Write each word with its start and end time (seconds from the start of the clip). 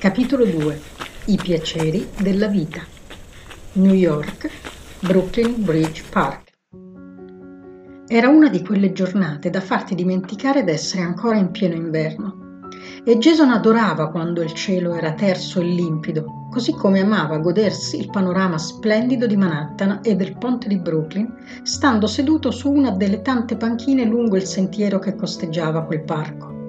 Capitolo 0.00 0.46
2 0.46 0.80
I 1.26 1.36
piaceri 1.36 2.08
della 2.22 2.46
vita. 2.46 2.80
New 3.72 3.92
York 3.92 4.48
Brooklyn 5.00 5.62
Bridge 5.62 6.04
Park. 6.08 6.52
Era 8.08 8.30
una 8.30 8.48
di 8.48 8.64
quelle 8.64 8.92
giornate 8.92 9.50
da 9.50 9.60
farti 9.60 9.94
dimenticare 9.94 10.64
d'essere 10.64 11.02
ancora 11.02 11.36
in 11.36 11.50
pieno 11.50 11.74
inverno. 11.74 12.68
E 13.04 13.18
Jason 13.18 13.50
adorava 13.50 14.08
quando 14.08 14.40
il 14.40 14.54
cielo 14.54 14.94
era 14.94 15.12
terso 15.12 15.60
e 15.60 15.64
limpido, 15.64 16.48
così 16.50 16.72
come 16.72 17.00
amava 17.00 17.36
godersi 17.36 17.98
il 17.98 18.08
panorama 18.08 18.56
splendido 18.56 19.26
di 19.26 19.36
Manhattan 19.36 20.00
e 20.02 20.16
del 20.16 20.34
ponte 20.38 20.66
di 20.66 20.78
Brooklyn, 20.78 21.30
stando 21.62 22.06
seduto 22.06 22.50
su 22.50 22.72
una 22.72 22.90
delle 22.90 23.20
tante 23.20 23.54
panchine 23.54 24.04
lungo 24.04 24.36
il 24.36 24.46
sentiero 24.46 24.98
che 24.98 25.14
costeggiava 25.14 25.84
quel 25.84 26.04
parco. 26.04 26.59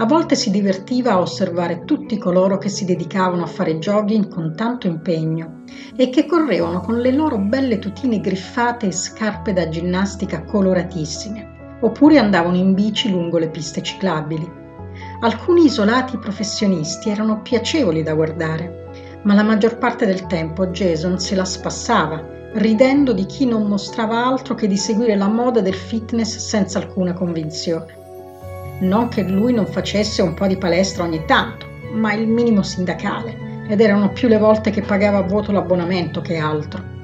A 0.00 0.06
volte 0.06 0.34
si 0.34 0.50
divertiva 0.50 1.12
a 1.12 1.20
osservare 1.20 1.84
tutti 1.84 2.16
coloro 2.16 2.56
che 2.56 2.70
si 2.70 2.86
dedicavano 2.86 3.42
a 3.42 3.46
fare 3.46 3.78
jogging 3.78 4.28
con 4.28 4.54
tanto 4.56 4.86
impegno 4.86 5.64
e 5.94 6.08
che 6.08 6.24
correvano 6.24 6.80
con 6.80 7.00
le 7.00 7.12
loro 7.12 7.36
belle 7.36 7.78
tutine 7.78 8.18
griffate 8.18 8.86
e 8.86 8.92
scarpe 8.92 9.52
da 9.52 9.68
ginnastica 9.68 10.42
coloratissime, 10.44 11.76
oppure 11.82 12.16
andavano 12.16 12.56
in 12.56 12.72
bici 12.72 13.10
lungo 13.10 13.36
le 13.36 13.50
piste 13.50 13.82
ciclabili. 13.82 14.50
Alcuni 15.20 15.66
isolati 15.66 16.16
professionisti 16.16 17.10
erano 17.10 17.42
piacevoli 17.42 18.02
da 18.02 18.14
guardare, 18.14 19.20
ma 19.24 19.34
la 19.34 19.42
maggior 19.42 19.76
parte 19.76 20.06
del 20.06 20.26
tempo 20.26 20.68
Jason 20.68 21.18
se 21.18 21.34
la 21.34 21.44
spassava, 21.44 22.26
ridendo 22.54 23.12
di 23.12 23.26
chi 23.26 23.44
non 23.44 23.66
mostrava 23.66 24.24
altro 24.24 24.54
che 24.54 24.66
di 24.66 24.78
seguire 24.78 25.14
la 25.14 25.28
moda 25.28 25.60
del 25.60 25.74
fitness 25.74 26.38
senza 26.38 26.78
alcuna 26.78 27.12
convinzione. 27.12 27.98
Non 28.80 29.08
che 29.08 29.22
lui 29.22 29.52
non 29.52 29.66
facesse 29.66 30.22
un 30.22 30.34
po' 30.34 30.46
di 30.46 30.56
palestra 30.56 31.04
ogni 31.04 31.24
tanto, 31.26 31.66
ma 31.92 32.12
il 32.12 32.26
minimo 32.26 32.62
sindacale, 32.62 33.64
ed 33.68 33.80
erano 33.80 34.10
più 34.10 34.26
le 34.28 34.38
volte 34.38 34.70
che 34.70 34.82
pagava 34.82 35.18
a 35.18 35.22
voto 35.22 35.52
l'abbonamento 35.52 36.20
che 36.20 36.36
altro. 36.36 36.98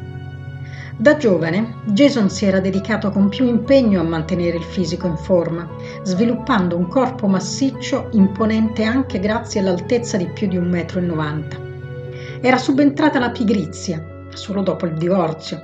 Da 0.99 1.19
giovane, 1.19 1.75
Jason 1.85 2.31
si 2.31 2.47
era 2.47 2.59
dedicato 2.59 3.11
con 3.11 3.29
più 3.29 3.47
impegno 3.47 4.01
a 4.01 4.05
mantenere 4.05 4.57
il 4.57 4.63
fisico 4.63 5.07
in 5.07 5.19
forma, 5.19 5.69
sviluppando 6.03 6.79
un 6.79 6.89
corpo 6.89 7.27
massiccio 7.27 8.09
imponente 8.13 8.83
anche 8.83 9.21
grazie 9.21 9.61
all'altezza 9.61 10.17
di 10.17 10.27
più 10.29 10.49
di 10.49 10.59
1,90 10.59 11.11
m. 11.11 11.45
Era 12.41 12.57
subentrata 12.57 13.19
la 13.19 13.31
pigrizia, 13.31 14.03
solo 14.31 14.63
dopo 14.63 14.87
il 14.87 14.95
divorzio, 14.95 15.61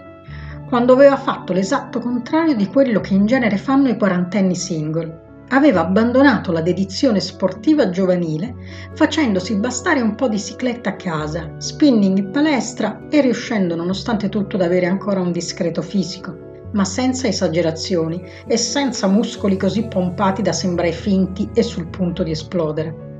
quando 0.68 0.92
aveva 0.92 1.16
fatto 1.16 1.54
l'esatto 1.54 1.98
contrario 1.98 2.54
di 2.54 2.66
quello 2.66 3.00
che 3.00 3.14
in 3.14 3.24
genere 3.24 3.56
fanno 3.56 3.88
i 3.88 3.96
quarantenni 3.96 4.54
single, 4.54 5.21
aveva 5.52 5.80
abbandonato 5.80 6.50
la 6.50 6.62
dedizione 6.62 7.20
sportiva 7.20 7.90
giovanile 7.90 8.54
facendosi 8.94 9.56
bastare 9.56 10.00
un 10.00 10.14
po' 10.14 10.28
di 10.28 10.38
cicletta 10.38 10.90
a 10.90 10.96
casa, 10.96 11.54
spinning 11.58 12.18
in 12.18 12.30
palestra 12.30 13.06
e 13.10 13.20
riuscendo 13.20 13.76
nonostante 13.76 14.28
tutto 14.28 14.56
ad 14.56 14.62
avere 14.62 14.86
ancora 14.86 15.20
un 15.20 15.30
discreto 15.30 15.82
fisico, 15.82 16.34
ma 16.72 16.84
senza 16.84 17.26
esagerazioni 17.26 18.22
e 18.46 18.56
senza 18.56 19.06
muscoli 19.06 19.58
così 19.58 19.86
pompati 19.86 20.40
da 20.40 20.52
sembrare 20.52 20.92
finti 20.92 21.48
e 21.52 21.62
sul 21.62 21.88
punto 21.88 22.22
di 22.22 22.30
esplodere. 22.30 23.10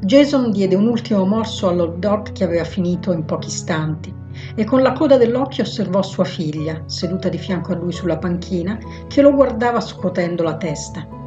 Jason 0.00 0.50
diede 0.50 0.76
un 0.76 0.86
ultimo 0.86 1.24
morso 1.24 1.68
all'hot 1.68 1.98
dog 1.98 2.32
che 2.32 2.44
aveva 2.44 2.64
finito 2.64 3.12
in 3.12 3.24
pochi 3.24 3.48
istanti 3.48 4.14
e 4.54 4.64
con 4.64 4.82
la 4.82 4.92
coda 4.92 5.16
dell'occhio 5.16 5.64
osservò 5.64 6.02
sua 6.02 6.24
figlia, 6.24 6.82
seduta 6.86 7.28
di 7.28 7.38
fianco 7.38 7.72
a 7.72 7.76
lui 7.76 7.92
sulla 7.92 8.18
panchina, 8.18 8.78
che 9.08 9.20
lo 9.20 9.32
guardava 9.32 9.80
scuotendo 9.80 10.42
la 10.42 10.56
testa. 10.56 11.20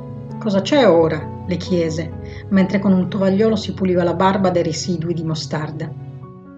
Cosa 0.45 0.61
c'è 0.61 0.87
ora? 0.87 1.43
le 1.47 1.57
chiese, 1.57 2.45
mentre 2.49 2.77
con 2.77 2.93
un 2.93 3.09
tovagliolo 3.09 3.55
si 3.55 3.73
puliva 3.73 4.03
la 4.03 4.13
barba 4.13 4.51
dai 4.51 4.61
residui 4.61 5.15
di 5.15 5.23
mostarda. 5.23 5.91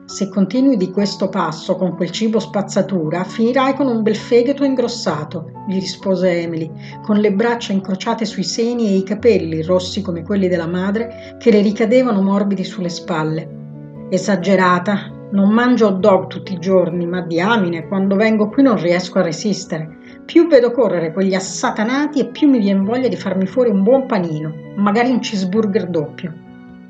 Se 0.04 0.28
continui 0.28 0.76
di 0.76 0.92
questo 0.92 1.30
passo 1.30 1.78
con 1.78 1.96
quel 1.96 2.12
cibo 2.12 2.40
spazzatura, 2.40 3.24
finirai 3.24 3.76
con 3.76 3.88
un 3.88 4.04
bel 4.04 4.18
fegato 4.18 4.66
ingrossato, 4.66 5.52
gli 5.70 5.80
rispose 5.80 6.42
Emily, 6.42 6.70
con 7.02 7.16
le 7.20 7.32
braccia 7.32 7.72
incrociate 7.72 8.26
sui 8.26 8.44
seni 8.44 8.90
e 8.90 8.98
i 8.98 9.04
capelli, 9.04 9.64
rossi 9.64 10.02
come 10.02 10.22
quelli 10.22 10.50
della 10.50 10.68
madre, 10.68 11.38
che 11.40 11.50
le 11.50 11.62
ricadevano 11.62 12.22
morbidi 12.22 12.66
sulle 12.66 12.90
spalle. 12.90 14.08
Esagerata, 14.10 15.30
non 15.32 15.50
mangio 15.52 15.88
hot 15.88 16.00
dog 16.00 16.28
tutti 16.28 16.52
i 16.52 16.60
giorni, 16.60 17.06
ma 17.06 17.22
diamine, 17.22 17.88
quando 17.88 18.18
vengo 18.18 18.50
qui 18.50 18.64
non 18.64 18.78
riesco 18.82 19.20
a 19.20 19.24
resistere. 19.24 19.97
Più 20.28 20.46
vedo 20.48 20.72
correre 20.72 21.14
quegli 21.14 21.34
assatanati 21.34 22.20
e 22.20 22.28
più 22.28 22.50
mi 22.50 22.60
viene 22.60 22.82
voglia 22.82 23.08
di 23.08 23.16
farmi 23.16 23.46
fuori 23.46 23.70
un 23.70 23.82
buon 23.82 24.08
panino, 24.08 24.54
magari 24.76 25.10
un 25.10 25.20
cheeseburger 25.20 25.88
doppio. 25.88 26.34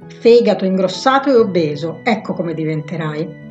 Fegato 0.08 0.66
ingrossato 0.66 1.30
e 1.30 1.36
obeso, 1.36 2.00
ecco 2.04 2.34
come 2.34 2.56
diventerai. 2.56 3.46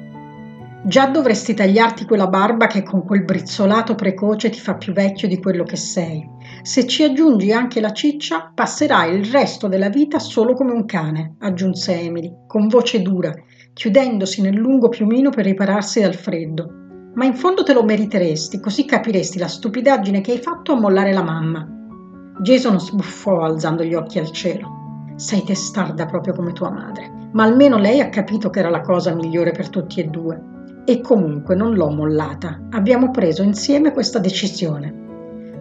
Già 0.83 1.07
dovresti 1.07 1.55
tagliarti 1.55 2.05
quella 2.05 2.27
barba 2.27 2.67
che 2.67 2.83
con 2.83 3.05
quel 3.05 3.23
brizzolato 3.23 3.95
precoce 3.95 4.51
ti 4.51 4.59
fa 4.59 4.75
più 4.75 4.93
vecchio 4.93 5.29
di 5.29 5.39
quello 5.39 5.63
che 5.63 5.77
sei. 5.77 6.29
Se 6.63 6.85
ci 6.89 7.05
aggiungi 7.05 7.53
anche 7.53 7.81
la 7.81 7.93
ciccia, 7.93 8.51
passerai 8.53 9.17
il 9.17 9.27
resto 9.27 9.69
della 9.69 9.89
vita 9.89 10.19
solo 10.19 10.55
come 10.55 10.73
un 10.73 10.85
cane, 10.85 11.37
aggiunse 11.39 11.97
Emily, 11.97 12.33
con 12.49 12.67
voce 12.67 13.03
dura, 13.03 13.33
chiudendosi 13.73 14.43
nel 14.43 14.57
lungo 14.57 14.89
piumino 14.89 15.31
per 15.31 15.45
ripararsi 15.45 16.01
dal 16.01 16.15
freddo 16.15 16.86
ma 17.17 17.25
in 17.25 17.35
fondo 17.35 17.63
te 17.63 17.73
lo 17.73 17.83
meriteresti, 17.83 18.61
così 18.61 18.85
capiresti 18.85 19.39
la 19.39 19.49
stupidaggine 19.49 20.21
che 20.21 20.33
hai 20.33 20.39
fatto 20.39 20.73
a 20.73 20.81
mollare 20.81 21.13
la 21.13 21.23
mamma. 21.23 21.67
Jason 22.41 22.79
sbuffò 22.79 23.43
alzando 23.43 23.83
gli 23.83 23.95
occhi 23.95 24.19
al 24.19 24.31
cielo. 24.31 25.15
Sei 25.17 25.43
testarda 25.43 26.05
proprio 26.05 26.35
come 26.35 26.53
tua 26.53 26.71
madre, 26.71 27.11
ma 27.33 27.45
almeno 27.45 27.79
lei 27.79 28.01
ha 28.01 28.11
capito 28.11 28.51
che 28.51 28.59
era 28.59 28.69
la 28.69 28.83
cosa 28.83 29.15
migliore 29.15 29.53
per 29.53 29.71
tutti 29.71 30.01
e 30.01 30.05
due. 30.05 30.55
E 30.85 31.01
comunque 31.01 31.55
non 31.55 31.73
l'ho 31.73 31.89
mollata, 31.89 32.61
abbiamo 32.73 33.11
preso 33.11 33.43
insieme 33.43 33.93
questa 33.93 34.19
decisione. 34.19 35.05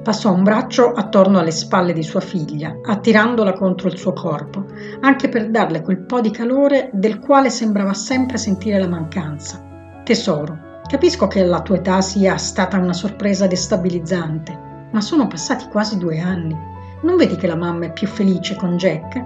Passò 0.03 0.33
un 0.33 0.43
braccio 0.43 0.91
attorno 0.91 1.39
alle 1.39 1.51
spalle 1.51 1.93
di 1.93 2.03
sua 2.03 2.19
figlia, 2.19 2.79
attirandola 2.83 3.53
contro 3.53 3.87
il 3.87 3.97
suo 3.97 4.11
corpo, 4.11 4.65
anche 4.99 5.29
per 5.29 5.49
darle 5.49 5.81
quel 5.81 5.99
po' 5.99 6.19
di 6.19 6.31
calore 6.31 6.89
del 6.91 7.19
quale 7.19 7.49
sembrava 7.49 7.93
sempre 7.93 8.37
sentire 8.37 8.77
la 8.77 8.89
mancanza. 8.89 9.63
Tesoro, 10.03 10.64
Capisco 10.87 11.25
che 11.27 11.41
alla 11.41 11.61
tua 11.61 11.77
età 11.77 11.99
sia 12.01 12.37
stata 12.37 12.77
una 12.77 12.93
sorpresa 12.93 13.47
destabilizzante, 13.47 14.55
ma 14.91 15.01
sono 15.01 15.25
passati 15.25 15.65
quasi 15.67 15.97
due 15.97 16.19
anni. 16.19 16.55
Non 17.01 17.17
vedi 17.17 17.35
che 17.37 17.47
la 17.47 17.55
mamma 17.55 17.85
è 17.85 17.91
più 17.91 18.07
felice 18.07 18.55
con 18.55 18.77
Jack? 18.77 19.23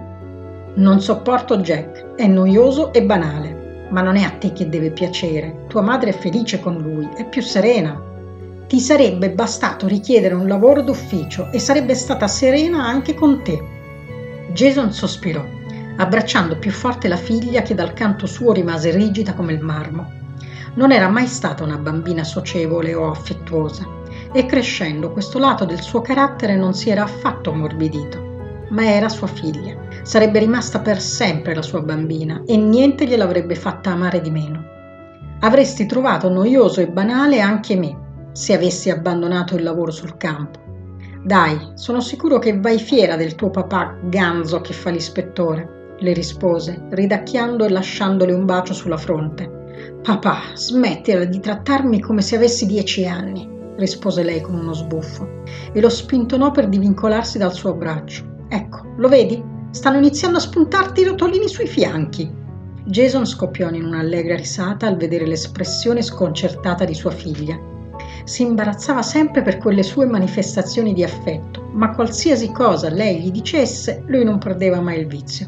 Non 0.75 1.01
sopporto 1.01 1.57
Jack, 1.57 2.15
è 2.15 2.25
noioso 2.27 2.93
e 2.93 3.03
banale, 3.03 3.87
ma 3.89 4.01
non 4.01 4.15
è 4.15 4.23
a 4.23 4.29
te 4.31 4.53
che 4.53 4.69
deve 4.69 4.91
piacere. 4.91 5.65
Tua 5.67 5.81
madre 5.81 6.11
è 6.11 6.17
felice 6.17 6.61
con 6.61 6.77
lui, 6.77 7.09
è 7.17 7.27
più 7.27 7.41
serena. 7.41 8.01
Ti 8.65 8.79
sarebbe 8.79 9.29
bastato 9.31 9.85
richiedere 9.85 10.35
un 10.35 10.47
lavoro 10.47 10.81
d'ufficio 10.81 11.51
e 11.51 11.59
sarebbe 11.59 11.93
stata 11.93 12.27
serena 12.29 12.85
anche 12.85 13.13
con 13.13 13.43
te. 13.43 13.61
Jason 14.53 14.93
sospirò, 14.93 15.43
abbracciando 15.97 16.57
più 16.57 16.71
forte 16.71 17.09
la 17.09 17.17
figlia 17.17 17.63
che 17.63 17.75
dal 17.75 17.91
canto 17.91 18.27
suo 18.27 18.53
rimase 18.53 18.91
rigida 18.91 19.33
come 19.33 19.51
il 19.51 19.59
marmo. 19.59 20.18
Non 20.75 20.91
era 20.91 21.09
mai 21.09 21.27
stata 21.27 21.63
una 21.63 21.77
bambina 21.77 22.23
socievole 22.23 22.93
o 22.93 23.09
affettuosa 23.09 23.85
e 24.31 24.45
crescendo 24.45 25.11
questo 25.11 25.39
lato 25.39 25.65
del 25.65 25.81
suo 25.81 26.01
carattere 26.01 26.55
non 26.55 26.73
si 26.73 26.89
era 26.89 27.03
affatto 27.03 27.51
ammorbidito, 27.51 28.65
ma 28.69 28.85
era 28.85 29.09
sua 29.09 29.27
figlia. 29.27 29.75
Sarebbe 30.03 30.39
rimasta 30.39 30.79
per 30.79 31.01
sempre 31.01 31.55
la 31.55 31.61
sua 31.61 31.81
bambina 31.81 32.43
e 32.45 32.55
niente 32.55 33.05
gliel'avrebbe 33.05 33.55
fatta 33.55 33.91
amare 33.91 34.21
di 34.21 34.29
meno. 34.29 34.63
Avresti 35.41 35.85
trovato 35.85 36.29
noioso 36.29 36.81
e 36.81 36.87
banale 36.87 37.39
anche 37.39 37.75
me 37.75 38.07
se 38.31 38.53
avessi 38.53 38.89
abbandonato 38.89 39.55
il 39.55 39.63
lavoro 39.63 39.91
sul 39.91 40.17
campo. 40.17 40.59
Dai, 41.23 41.71
sono 41.73 41.99
sicuro 41.99 42.39
che 42.39 42.59
vai 42.59 42.79
fiera 42.79 43.15
del 43.15 43.35
tuo 43.35 43.49
papà 43.49 43.97
ganzo 44.03 44.61
che 44.61 44.73
fa 44.73 44.89
l'ispettore, 44.89 45.95
le 45.99 46.13
rispose, 46.13 46.85
ridacchiando 46.89 47.65
e 47.65 47.69
lasciandole 47.69 48.31
un 48.31 48.45
bacio 48.45 48.73
sulla 48.73 48.97
fronte. 48.97 49.58
Papà, 50.01 50.39
smettila 50.55 51.25
di 51.25 51.39
trattarmi 51.39 51.99
come 51.99 52.21
se 52.21 52.35
avessi 52.35 52.65
dieci 52.65 53.05
anni, 53.05 53.47
rispose 53.77 54.23
lei 54.23 54.41
con 54.41 54.55
uno 54.55 54.73
sbuffo 54.73 55.43
e 55.71 55.79
lo 55.81 55.89
spintonò 55.89 56.51
per 56.51 56.67
divincolarsi 56.67 57.37
dal 57.37 57.53
suo 57.53 57.73
braccio. 57.73 58.23
Ecco, 58.47 58.93
lo 58.97 59.07
vedi? 59.07 59.43
Stanno 59.71 59.97
iniziando 59.97 60.37
a 60.37 60.41
spuntarti 60.41 61.01
i 61.01 61.05
rotolini 61.05 61.47
sui 61.47 61.67
fianchi. 61.67 62.29
Jason 62.85 63.25
scoppiò 63.25 63.69
in 63.69 63.85
un'allegra 63.85 64.35
risata 64.35 64.87
al 64.87 64.97
vedere 64.97 65.27
l'espressione 65.27 66.01
sconcertata 66.01 66.85
di 66.85 66.95
sua 66.95 67.11
figlia. 67.11 67.59
Si 68.23 68.41
imbarazzava 68.41 69.01
sempre 69.01 69.41
per 69.41 69.57
quelle 69.57 69.83
sue 69.83 70.05
manifestazioni 70.05 70.93
di 70.93 71.03
affetto, 71.03 71.69
ma 71.73 71.93
qualsiasi 71.93 72.51
cosa 72.51 72.89
lei 72.89 73.21
gli 73.21 73.31
dicesse, 73.31 74.03
lui 74.07 74.23
non 74.23 74.39
perdeva 74.39 74.81
mai 74.81 74.99
il 74.99 75.07
vizio. 75.07 75.47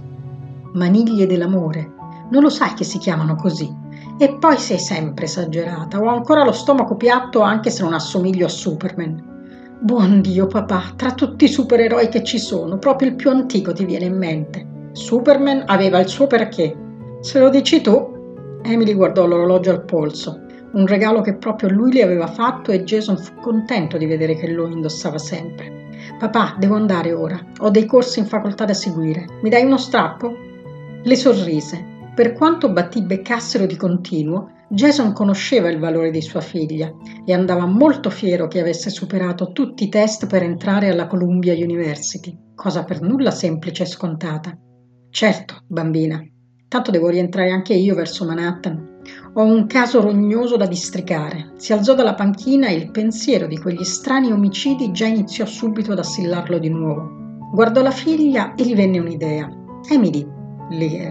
Maniglie 0.74 1.26
dell'amore. 1.26 1.92
Non 2.30 2.44
lo 2.44 2.50
sai 2.50 2.74
che 2.76 2.84
si 2.84 2.98
chiamano 2.98 3.36
così? 3.36 3.81
E 4.22 4.38
poi 4.38 4.56
sei 4.60 4.78
sempre 4.78 5.26
esagerata, 5.26 6.00
ho 6.00 6.06
ancora 6.06 6.44
lo 6.44 6.52
stomaco 6.52 6.96
piatto 6.96 7.42
anche 7.42 7.72
se 7.72 7.82
non 7.82 7.94
assomiglio 7.94 8.46
a 8.46 8.50
Superman. 8.50 9.80
Buon 9.80 10.22
Dio, 10.22 10.46
papà, 10.46 10.94
tra 10.96 11.14
tutti 11.14 11.46
i 11.46 11.48
supereroi 11.48 12.08
che 12.08 12.24
ci 12.24 12.38
sono, 12.38 12.78
proprio 12.78 13.10
il 13.10 13.16
più 13.16 13.32
antico 13.32 13.74
ti 13.74 13.84
viene 13.84 14.06
in 14.06 14.16
mente. 14.16 14.64
Superman 14.92 15.64
aveva 15.66 15.98
il 15.98 16.08
suo 16.08 16.28
perché. 16.28 16.78
Se 17.22 17.40
lo 17.40 17.50
dici 17.50 17.82
tu. 17.82 18.60
Emily 18.62 18.94
guardò 18.94 19.26
l'orologio 19.26 19.72
al 19.72 19.86
polso, 19.86 20.40
un 20.74 20.86
regalo 20.86 21.22
che 21.22 21.38
proprio 21.38 21.70
lui 21.70 21.92
le 21.92 22.04
aveva 22.04 22.28
fatto 22.28 22.72
e 22.72 22.84
Jason 22.84 23.18
fu 23.18 23.34
contento 23.42 23.98
di 23.98 24.06
vedere 24.06 24.36
che 24.36 24.52
lo 24.52 24.68
indossava 24.68 25.18
sempre. 25.18 25.90
Papà, 26.20 26.58
devo 26.60 26.76
andare 26.76 27.12
ora. 27.12 27.44
Ho 27.62 27.72
dei 27.72 27.88
corsi 27.88 28.20
in 28.20 28.28
facoltà 28.28 28.66
da 28.66 28.76
seguire. 28.76 29.26
Mi 29.42 29.50
dai 29.50 29.66
uno 29.66 29.78
strappo? 29.78 30.32
Le 31.02 31.16
sorrise. 31.16 31.91
Per 32.22 32.34
quanto 32.34 32.72
Batty 32.72 33.02
beccassero 33.02 33.66
di 33.66 33.76
continuo, 33.76 34.52
Jason 34.70 35.12
conosceva 35.12 35.70
il 35.70 35.80
valore 35.80 36.12
di 36.12 36.22
sua 36.22 36.40
figlia 36.40 36.94
e 37.26 37.34
andava 37.34 37.66
molto 37.66 38.12
fiero 38.12 38.48
che 38.48 38.60
avesse 38.60 38.92
superato 38.92 39.52
tutti 39.54 39.86
i 39.86 39.90
test 39.90 40.28
per 40.28 40.44
entrare 40.44 40.90
alla 40.90 41.08
Columbia 41.08 41.56
University, 41.56 42.38
cosa 42.54 42.84
per 42.84 43.02
nulla 43.02 43.32
semplice 43.32 43.82
e 43.82 43.88
scontata. 43.88 44.56
Certo, 45.10 45.64
bambina, 45.66 46.24
tanto 46.68 46.92
devo 46.92 47.10
rientrare 47.10 47.50
anche 47.50 47.74
io 47.74 47.96
verso 47.96 48.24
Manhattan. 48.24 49.00
Ho 49.34 49.44
un 49.44 49.66
caso 49.66 50.00
rognoso 50.00 50.58
da 50.58 50.68
districare. 50.68 51.54
Si 51.56 51.74
alzò 51.74 51.96
dalla 51.96 52.14
panchina 52.14 52.68
e 52.68 52.76
il 52.76 52.92
pensiero 52.92 53.48
di 53.48 53.58
quegli 53.58 53.84
strani 53.84 54.32
omicidi 54.32 54.92
già 54.92 55.08
iniziò 55.08 55.48
subito 55.48 55.94
ad 55.94 55.98
assillarlo 55.98 56.60
di 56.60 56.70
nuovo. 56.70 57.50
Guardò 57.52 57.82
la 57.82 57.90
figlia 57.90 58.54
e 58.54 58.64
gli 58.64 58.76
venne 58.76 59.00
un'idea. 59.00 59.50
Emily, 59.90 60.24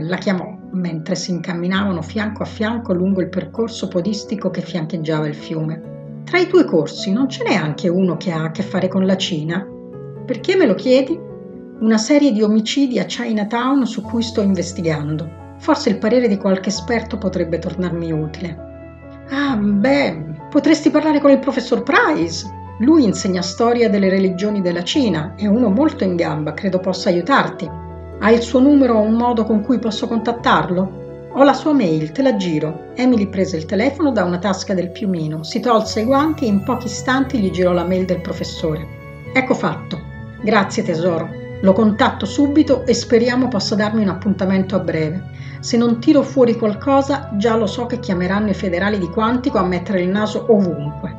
la 0.02 0.16
chiamò 0.16 0.58
mentre 0.72 1.14
si 1.14 1.30
incamminavano 1.30 2.02
fianco 2.02 2.42
a 2.42 2.46
fianco 2.46 2.92
lungo 2.92 3.20
il 3.20 3.28
percorso 3.28 3.88
podistico 3.88 4.50
che 4.50 4.60
fiancheggiava 4.60 5.26
il 5.26 5.34
fiume. 5.34 6.22
Tra 6.24 6.38
i 6.38 6.46
due 6.46 6.64
corsi 6.64 7.12
non 7.12 7.28
ce 7.28 7.44
n'è 7.44 7.54
anche 7.54 7.88
uno 7.88 8.16
che 8.16 8.30
ha 8.30 8.44
a 8.44 8.50
che 8.50 8.62
fare 8.62 8.88
con 8.88 9.04
la 9.04 9.16
Cina? 9.16 9.66
Perché 10.24 10.56
me 10.56 10.66
lo 10.66 10.74
chiedi? 10.74 11.18
Una 11.80 11.98
serie 11.98 12.30
di 12.30 12.42
omicidi 12.42 12.98
a 12.98 13.04
Chinatown 13.04 13.86
su 13.86 14.02
cui 14.02 14.22
sto 14.22 14.40
investigando. 14.40 15.56
Forse 15.58 15.88
il 15.88 15.98
parere 15.98 16.28
di 16.28 16.36
qualche 16.36 16.68
esperto 16.68 17.18
potrebbe 17.18 17.58
tornarmi 17.58 18.12
utile. 18.12 18.68
Ah, 19.30 19.56
beh, 19.56 20.48
potresti 20.50 20.90
parlare 20.90 21.20
con 21.20 21.30
il 21.30 21.38
professor 21.38 21.82
Price. 21.82 22.46
Lui 22.80 23.04
insegna 23.04 23.42
storia 23.42 23.90
delle 23.90 24.08
religioni 24.08 24.60
della 24.60 24.82
Cina, 24.82 25.34
è 25.36 25.46
uno 25.46 25.68
molto 25.68 26.04
in 26.04 26.16
gamba, 26.16 26.54
credo 26.54 26.78
possa 26.78 27.08
aiutarti. 27.08 27.68
Ha 28.22 28.30
il 28.30 28.42
suo 28.42 28.60
numero 28.60 28.98
o 28.98 29.00
un 29.00 29.14
modo 29.14 29.44
con 29.44 29.62
cui 29.62 29.78
posso 29.78 30.06
contattarlo? 30.06 31.30
Ho 31.32 31.42
la 31.42 31.54
sua 31.54 31.72
mail, 31.72 32.12
te 32.12 32.20
la 32.20 32.36
giro. 32.36 32.88
Emily 32.94 33.28
prese 33.28 33.56
il 33.56 33.64
telefono 33.64 34.12
da 34.12 34.24
una 34.24 34.38
tasca 34.38 34.74
del 34.74 34.90
piumino, 34.90 35.42
si 35.42 35.58
tolse 35.60 36.02
i 36.02 36.04
guanti 36.04 36.44
e 36.44 36.48
in 36.48 36.62
pochi 36.62 36.84
istanti 36.84 37.38
gli 37.38 37.50
girò 37.50 37.72
la 37.72 37.84
mail 37.84 38.04
del 38.04 38.20
professore. 38.20 38.86
Ecco 39.32 39.54
fatto. 39.54 39.98
Grazie 40.42 40.82
tesoro. 40.82 41.30
Lo 41.62 41.72
contatto 41.72 42.26
subito 42.26 42.84
e 42.84 42.92
speriamo 42.92 43.48
possa 43.48 43.74
darmi 43.74 44.02
un 44.02 44.10
appuntamento 44.10 44.76
a 44.76 44.80
breve. 44.80 45.22
Se 45.60 45.78
non 45.78 45.98
tiro 45.98 46.20
fuori 46.20 46.58
qualcosa, 46.58 47.30
già 47.38 47.56
lo 47.56 47.66
so 47.66 47.86
che 47.86 48.00
chiameranno 48.00 48.50
i 48.50 48.54
federali 48.54 48.98
di 48.98 49.08
Quantico 49.08 49.56
a 49.56 49.64
mettere 49.64 50.02
il 50.02 50.08
naso 50.08 50.44
ovunque. 50.50 51.14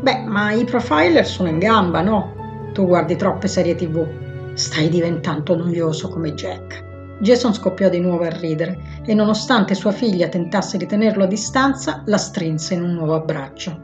Beh, 0.00 0.24
ma 0.26 0.52
i 0.52 0.64
profiler 0.64 1.26
sono 1.26 1.50
in 1.50 1.58
gamba, 1.58 2.00
no? 2.00 2.70
Tu 2.72 2.86
guardi 2.86 3.16
troppe 3.16 3.46
serie 3.46 3.74
tv. 3.74 4.24
Stai 4.56 4.88
diventando 4.88 5.54
noioso 5.54 6.08
come 6.08 6.32
Jack. 6.32 7.18
Jason 7.20 7.52
scoppiò 7.52 7.90
di 7.90 8.00
nuovo 8.00 8.24
a 8.24 8.30
ridere 8.30 9.02
e 9.04 9.12
nonostante 9.12 9.74
sua 9.74 9.92
figlia 9.92 10.28
tentasse 10.28 10.78
di 10.78 10.86
tenerlo 10.86 11.24
a 11.24 11.26
distanza, 11.26 12.02
la 12.06 12.16
strinse 12.16 12.72
in 12.72 12.82
un 12.82 12.94
nuovo 12.94 13.16
abbraccio. 13.16 13.78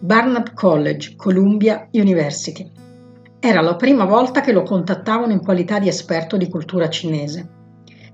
Barnard 0.00 0.54
College, 0.54 1.14
Columbia 1.14 1.86
University. 1.92 2.68
Era 3.38 3.60
la 3.60 3.76
prima 3.76 4.04
volta 4.04 4.40
che 4.40 4.50
lo 4.50 4.64
contattavano 4.64 5.30
in 5.30 5.40
qualità 5.40 5.78
di 5.78 5.86
esperto 5.86 6.36
di 6.36 6.48
cultura 6.48 6.88
cinese. 6.88 7.48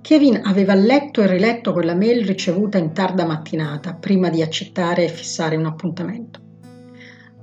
Kevin 0.02 0.42
aveva 0.44 0.74
letto 0.74 1.22
e 1.22 1.26
riletto 1.26 1.72
quella 1.72 1.94
mail 1.94 2.26
ricevuta 2.26 2.76
in 2.76 2.92
tarda 2.92 3.24
mattinata 3.24 3.94
prima 3.94 4.28
di 4.28 4.42
accettare 4.42 5.04
e 5.04 5.08
fissare 5.08 5.56
un 5.56 5.64
appuntamento. 5.64 6.38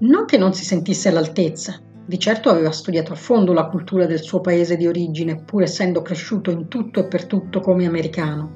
Non 0.01 0.25
che 0.25 0.37
non 0.37 0.53
si 0.53 0.63
sentisse 0.63 1.09
all'altezza, 1.09 1.81
di 2.07 2.18
certo 2.18 2.50
aveva 2.50 2.71
studiato 2.71 3.12
a 3.12 3.18
fondo 3.18 3.51
la 3.51 3.65
cultura 3.65 4.06
del 4.06 4.21
suo 4.21 4.39
paese 4.39 4.77
di 4.77 4.88
origine, 4.88 5.44
pur 5.44 5.63
essendo 5.63 6.01
cresciuto 6.01 6.51
in 6.51 6.69
tutto 6.69 7.01
e 7.01 7.06
per 7.06 7.25
tutto 7.25 7.59
come 7.59 7.86
americano, 7.86 8.50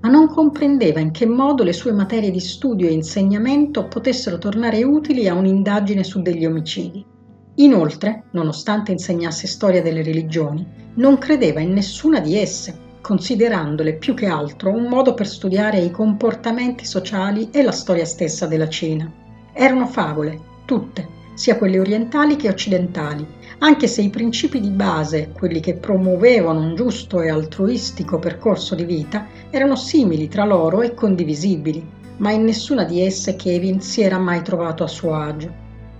ma 0.00 0.08
non 0.08 0.26
comprendeva 0.26 0.98
in 0.98 1.12
che 1.12 1.24
modo 1.24 1.62
le 1.62 1.72
sue 1.72 1.92
materie 1.92 2.32
di 2.32 2.40
studio 2.40 2.88
e 2.88 2.92
insegnamento 2.92 3.86
potessero 3.86 4.38
tornare 4.38 4.82
utili 4.82 5.28
a 5.28 5.34
un'indagine 5.34 6.02
su 6.02 6.20
degli 6.20 6.44
omicidi. 6.44 7.06
Inoltre, 7.56 8.24
nonostante 8.32 8.90
insegnasse 8.90 9.46
storia 9.46 9.82
delle 9.82 10.02
religioni, 10.02 10.66
non 10.94 11.16
credeva 11.18 11.60
in 11.60 11.72
nessuna 11.72 12.18
di 12.18 12.36
esse, 12.36 12.76
considerandole 13.00 13.94
più 13.94 14.14
che 14.14 14.26
altro 14.26 14.72
un 14.72 14.86
modo 14.86 15.14
per 15.14 15.28
studiare 15.28 15.78
i 15.78 15.92
comportamenti 15.92 16.84
sociali 16.84 17.50
e 17.52 17.62
la 17.62 17.70
storia 17.70 18.04
stessa 18.04 18.46
della 18.46 18.68
Cina. 18.68 19.08
Erano 19.52 19.86
favole, 19.86 20.40
tutte, 20.64 21.18
sia 21.40 21.56
quelle 21.56 21.78
orientali 21.78 22.36
che 22.36 22.50
occidentali, 22.50 23.26
anche 23.60 23.86
se 23.86 24.02
i 24.02 24.10
principi 24.10 24.60
di 24.60 24.68
base, 24.68 25.30
quelli 25.32 25.60
che 25.60 25.72
promuovevano 25.72 26.60
un 26.60 26.74
giusto 26.74 27.22
e 27.22 27.30
altruistico 27.30 28.18
percorso 28.18 28.74
di 28.74 28.84
vita, 28.84 29.26
erano 29.48 29.74
simili 29.74 30.28
tra 30.28 30.44
loro 30.44 30.82
e 30.82 30.92
condivisibili, 30.92 31.82
ma 32.18 32.30
in 32.30 32.44
nessuna 32.44 32.84
di 32.84 33.00
esse 33.00 33.36
Kevin 33.36 33.80
si 33.80 34.02
era 34.02 34.18
mai 34.18 34.42
trovato 34.42 34.84
a 34.84 34.86
suo 34.86 35.14
agio. 35.14 35.50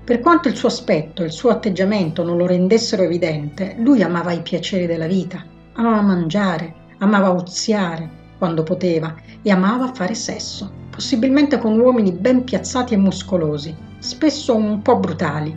Per 0.05 0.21
quanto 0.21 0.49
il 0.49 0.57
suo 0.57 0.69
aspetto 0.69 1.23
e 1.23 1.27
il 1.27 1.33
suo 1.33 1.49
atteggiamento 1.49 2.23
non 2.23 2.37
lo 2.37 2.47
rendessero 2.47 3.03
evidente, 3.03 3.77
lui 3.79 4.03
amava 4.03 4.33
i 4.33 4.43
piaceri 4.43 4.85
della 4.85 5.07
vita, 5.07 5.43
amava 5.73 6.03
mangiare, 6.03 6.75
amava 6.99 7.33
oziare 7.33 8.11
quando 8.37 8.63
poteva 8.63 9.17
e 9.41 9.51
amava 9.51 9.95
fare 9.95 10.15
sesso, 10.15 10.71
possibilmente 10.91 11.57
con 11.57 11.81
uomini 11.81 12.13
ben 12.13 12.45
piazzati 12.45 12.93
e 12.93 12.99
muscolosi, 12.99 13.89
spesso 14.00 14.56
un 14.56 14.81
po' 14.81 14.99
brutali. 14.99 15.56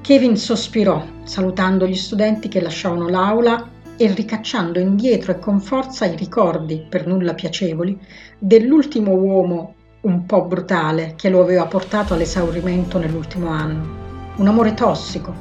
Kevin 0.00 0.36
sospirò, 0.36 1.04
salutando 1.24 1.86
gli 1.86 1.96
studenti 1.96 2.48
che 2.48 2.60
lasciavano 2.60 3.08
l'aula 3.08 3.68
e 3.96 4.12
ricacciando 4.12 4.78
indietro 4.78 5.32
e 5.32 5.38
con 5.40 5.60
forza 5.60 6.06
i 6.06 6.16
ricordi, 6.16 6.86
per 6.88 7.06
nulla 7.06 7.34
piacevoli, 7.34 7.98
dell'ultimo 8.38 9.12
uomo 9.12 9.74
un 10.02 10.24
po' 10.26 10.44
brutale 10.44 11.14
che 11.16 11.28
lo 11.28 11.40
aveva 11.40 11.66
portato 11.66 12.14
all'esaurimento 12.14 12.98
nell'ultimo 12.98 13.48
anno. 13.48 14.00
Un 14.36 14.46
amore 14.46 14.74
tossico, 14.74 15.34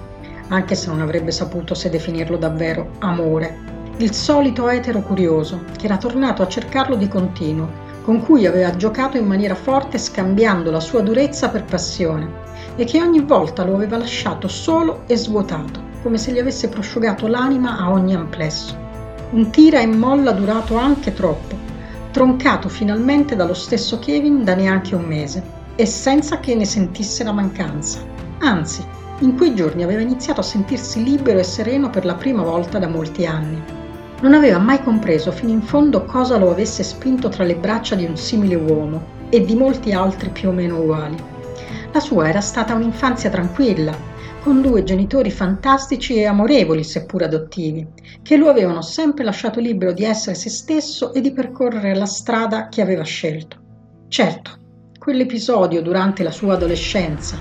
anche 0.48 0.76
se 0.76 0.90
non 0.90 1.02
avrebbe 1.02 1.32
saputo 1.32 1.76
se 1.76 1.90
definirlo 1.90 2.38
davvero 2.38 2.94
amore. 3.00 3.70
Il 3.98 4.14
solito 4.14 4.68
etero 4.68 5.02
curioso, 5.02 5.62
che 5.78 5.86
era 5.86 5.98
tornato 5.98 6.42
a 6.42 6.48
cercarlo 6.48 6.96
di 6.96 7.08
continuo, 7.08 7.90
con 8.04 8.22
cui 8.22 8.46
aveva 8.46 8.76
giocato 8.76 9.18
in 9.18 9.26
maniera 9.26 9.56
forte 9.56 9.98
scambiando 9.98 10.72
la 10.72 10.80
sua 10.80 11.02
durezza 11.02 11.50
per 11.50 11.66
passione 11.66 12.50
e 12.76 12.86
che 12.86 13.02
ogni 13.02 13.22
volta 13.22 13.64
lo 13.64 13.76
aveva 13.76 13.98
lasciato 13.98 14.48
solo 14.48 15.04
e 15.06 15.16
svuotato, 15.16 15.82
come 16.02 16.18
se 16.18 16.32
gli 16.32 16.40
avesse 16.40 16.70
prosciugato 16.70 17.28
l'anima 17.28 17.78
a 17.78 17.92
ogni 17.92 18.16
amplesso. 18.16 18.76
Un 19.32 19.50
tira 19.50 19.80
e 19.80 19.86
molla 19.86 20.32
durato 20.32 20.78
anche 20.78 21.14
troppo, 21.14 21.56
troncato 22.12 22.70
finalmente 22.70 23.36
dallo 23.36 23.54
stesso 23.54 24.00
Kevin 24.00 24.44
da 24.44 24.56
neanche 24.56 24.96
un 24.96 25.04
mese 25.04 25.60
e 25.76 25.86
senza 25.86 26.40
che 26.40 26.56
ne 26.56 26.66
sentisse 26.66 27.24
la 27.24 27.32
mancanza. 27.32 28.00
Anzi, 28.40 28.84
in 29.20 29.38
quei 29.38 29.54
giorni 29.54 29.84
aveva 29.84 30.02
iniziato 30.02 30.40
a 30.40 30.44
sentirsi 30.44 31.04
libero 31.04 31.40
e 31.40 31.44
sereno 31.44 31.90
per 31.90 32.06
la 32.06 32.16
prima 32.16 32.42
volta 32.42 32.80
da 32.80 32.88
molti 32.88 33.26
anni 33.26 33.80
non 34.22 34.34
aveva 34.34 34.60
mai 34.60 34.82
compreso 34.82 35.32
fino 35.32 35.52
in 35.52 35.62
fondo 35.62 36.06
cosa 36.06 36.38
lo 36.38 36.52
avesse 36.52 36.84
spinto 36.84 37.30
tra 37.30 37.44
le 37.44 37.56
braccia 37.56 37.96
di 37.96 38.06
un 38.06 38.16
simile 38.16 38.56
uomo 38.56 39.20
e 39.30 39.44
di 39.44 39.56
molti 39.56 39.92
altri 39.92 40.30
più 40.30 40.50
o 40.50 40.52
meno 40.52 40.80
uguali. 40.80 41.18
La 41.92 42.00
sua 42.00 42.30
era 42.30 42.42
stata 42.42 42.76
un'infanzia 42.76 43.30
tranquilla, 43.30 43.96
con 44.42 44.62
due 44.62 44.84
genitori 44.84 45.30
fantastici 45.30 46.16
e 46.16 46.26
amorevoli, 46.26 46.84
seppur 46.84 47.24
adottivi, 47.24 47.88
che 48.22 48.38
lo 48.38 48.50
avevano 48.50 48.82
sempre 48.82 49.24
lasciato 49.24 49.60
libero 49.60 49.92
di 49.92 50.04
essere 50.04 50.36
se 50.36 50.50
stesso 50.50 51.14
e 51.14 51.22
di 51.22 51.32
percorrere 51.32 51.96
la 51.96 52.06
strada 52.06 52.68
che 52.70 52.82
aveva 52.82 53.04
scelto. 53.04 53.58
Certo, 54.08 54.52
quell'episodio 54.98 55.82
durante 55.82 56.24
la 56.24 56.32
sua 56.32 56.54
adolescenza, 56.54 57.40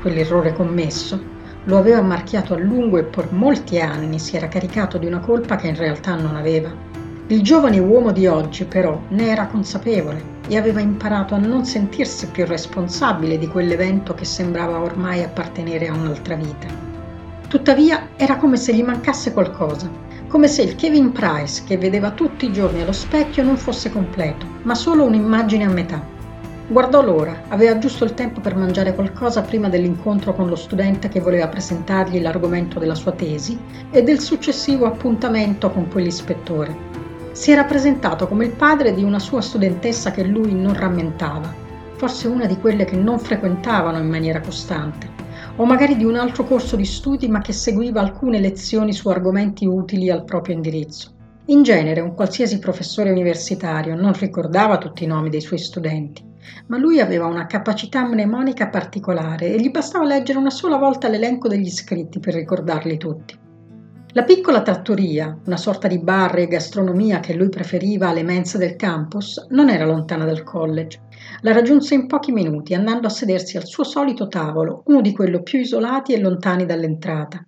quell'errore 0.00 0.52
commesso, 0.52 1.31
lo 1.64 1.78
aveva 1.78 2.02
marchiato 2.02 2.54
a 2.54 2.58
lungo 2.58 2.98
e 2.98 3.04
per 3.04 3.32
molti 3.32 3.80
anni 3.80 4.18
si 4.18 4.36
era 4.36 4.48
caricato 4.48 4.98
di 4.98 5.06
una 5.06 5.20
colpa 5.20 5.56
che 5.56 5.68
in 5.68 5.76
realtà 5.76 6.14
non 6.14 6.36
aveva. 6.36 6.70
Il 7.28 7.42
giovane 7.42 7.78
uomo 7.78 8.12
di 8.12 8.26
oggi 8.26 8.64
però 8.64 9.00
ne 9.08 9.28
era 9.28 9.46
consapevole 9.46 10.40
e 10.48 10.56
aveva 10.56 10.80
imparato 10.80 11.34
a 11.34 11.38
non 11.38 11.64
sentirsi 11.64 12.26
più 12.26 12.44
responsabile 12.44 13.38
di 13.38 13.46
quell'evento 13.46 14.12
che 14.14 14.24
sembrava 14.24 14.80
ormai 14.80 15.22
appartenere 15.22 15.88
a 15.88 15.94
un'altra 15.94 16.34
vita. 16.34 16.66
Tuttavia 17.48 18.08
era 18.16 18.36
come 18.36 18.56
se 18.56 18.74
gli 18.74 18.82
mancasse 18.82 19.32
qualcosa, 19.32 19.88
come 20.26 20.48
se 20.48 20.62
il 20.62 20.74
Kevin 20.74 21.12
Price 21.12 21.62
che 21.64 21.76
vedeva 21.76 22.10
tutti 22.10 22.46
i 22.46 22.52
giorni 22.52 22.80
allo 22.80 22.92
specchio 22.92 23.44
non 23.44 23.56
fosse 23.56 23.90
completo, 23.92 24.46
ma 24.62 24.74
solo 24.74 25.04
un'immagine 25.04 25.64
a 25.64 25.68
metà. 25.68 26.02
Guardò 26.72 27.02
l'ora, 27.02 27.42
aveva 27.48 27.76
giusto 27.76 28.02
il 28.04 28.14
tempo 28.14 28.40
per 28.40 28.56
mangiare 28.56 28.94
qualcosa 28.94 29.42
prima 29.42 29.68
dell'incontro 29.68 30.32
con 30.32 30.48
lo 30.48 30.56
studente 30.56 31.10
che 31.10 31.20
voleva 31.20 31.46
presentargli 31.46 32.18
l'argomento 32.18 32.78
della 32.78 32.94
sua 32.94 33.12
tesi 33.12 33.58
e 33.90 34.02
del 34.02 34.20
successivo 34.20 34.86
appuntamento 34.86 35.70
con 35.70 35.88
quell'ispettore. 35.88 36.74
Si 37.32 37.50
era 37.50 37.64
presentato 37.64 38.26
come 38.26 38.46
il 38.46 38.52
padre 38.52 38.94
di 38.94 39.02
una 39.02 39.18
sua 39.18 39.42
studentessa 39.42 40.12
che 40.12 40.24
lui 40.24 40.54
non 40.54 40.72
rammentava, 40.72 41.54
forse 41.96 42.26
una 42.26 42.46
di 42.46 42.56
quelle 42.56 42.86
che 42.86 42.96
non 42.96 43.18
frequentavano 43.18 43.98
in 43.98 44.08
maniera 44.08 44.40
costante, 44.40 45.10
o 45.56 45.66
magari 45.66 45.94
di 45.94 46.06
un 46.06 46.16
altro 46.16 46.44
corso 46.44 46.76
di 46.76 46.86
studi 46.86 47.28
ma 47.28 47.42
che 47.42 47.52
seguiva 47.52 48.00
alcune 48.00 48.40
lezioni 48.40 48.94
su 48.94 49.10
argomenti 49.10 49.66
utili 49.66 50.08
al 50.08 50.24
proprio 50.24 50.54
indirizzo. 50.54 51.10
In 51.46 51.64
genere 51.64 52.00
un 52.00 52.14
qualsiasi 52.14 52.58
professore 52.58 53.10
universitario 53.10 53.94
non 53.94 54.14
ricordava 54.14 54.78
tutti 54.78 55.04
i 55.04 55.06
nomi 55.06 55.28
dei 55.28 55.42
suoi 55.42 55.58
studenti, 55.58 56.30
ma 56.66 56.78
lui 56.78 57.00
aveva 57.00 57.26
una 57.26 57.46
capacità 57.46 58.04
mnemonica 58.04 58.68
particolare 58.68 59.52
e 59.52 59.60
gli 59.60 59.70
bastava 59.70 60.04
leggere 60.04 60.38
una 60.38 60.50
sola 60.50 60.76
volta 60.76 61.08
l'elenco 61.08 61.48
degli 61.48 61.66
iscritti 61.66 62.18
per 62.20 62.34
ricordarli 62.34 62.96
tutti. 62.96 63.40
La 64.14 64.24
piccola 64.24 64.60
trattoria, 64.60 65.34
una 65.46 65.56
sorta 65.56 65.88
di 65.88 65.98
bar 65.98 66.36
e 66.36 66.46
gastronomia 66.46 67.20
che 67.20 67.32
lui 67.32 67.48
preferiva 67.48 68.10
alle 68.10 68.22
mense 68.22 68.58
del 68.58 68.76
campus, 68.76 69.46
non 69.48 69.70
era 69.70 69.86
lontana 69.86 70.26
dal 70.26 70.42
college. 70.42 71.00
La 71.40 71.52
raggiunse 71.52 71.94
in 71.94 72.06
pochi 72.06 72.30
minuti 72.30 72.74
andando 72.74 73.06
a 73.06 73.10
sedersi 73.10 73.56
al 73.56 73.64
suo 73.64 73.84
solito 73.84 74.28
tavolo, 74.28 74.82
uno 74.88 75.00
di 75.00 75.14
quelli 75.14 75.42
più 75.42 75.60
isolati 75.60 76.12
e 76.12 76.20
lontani 76.20 76.66
dall'entrata. 76.66 77.42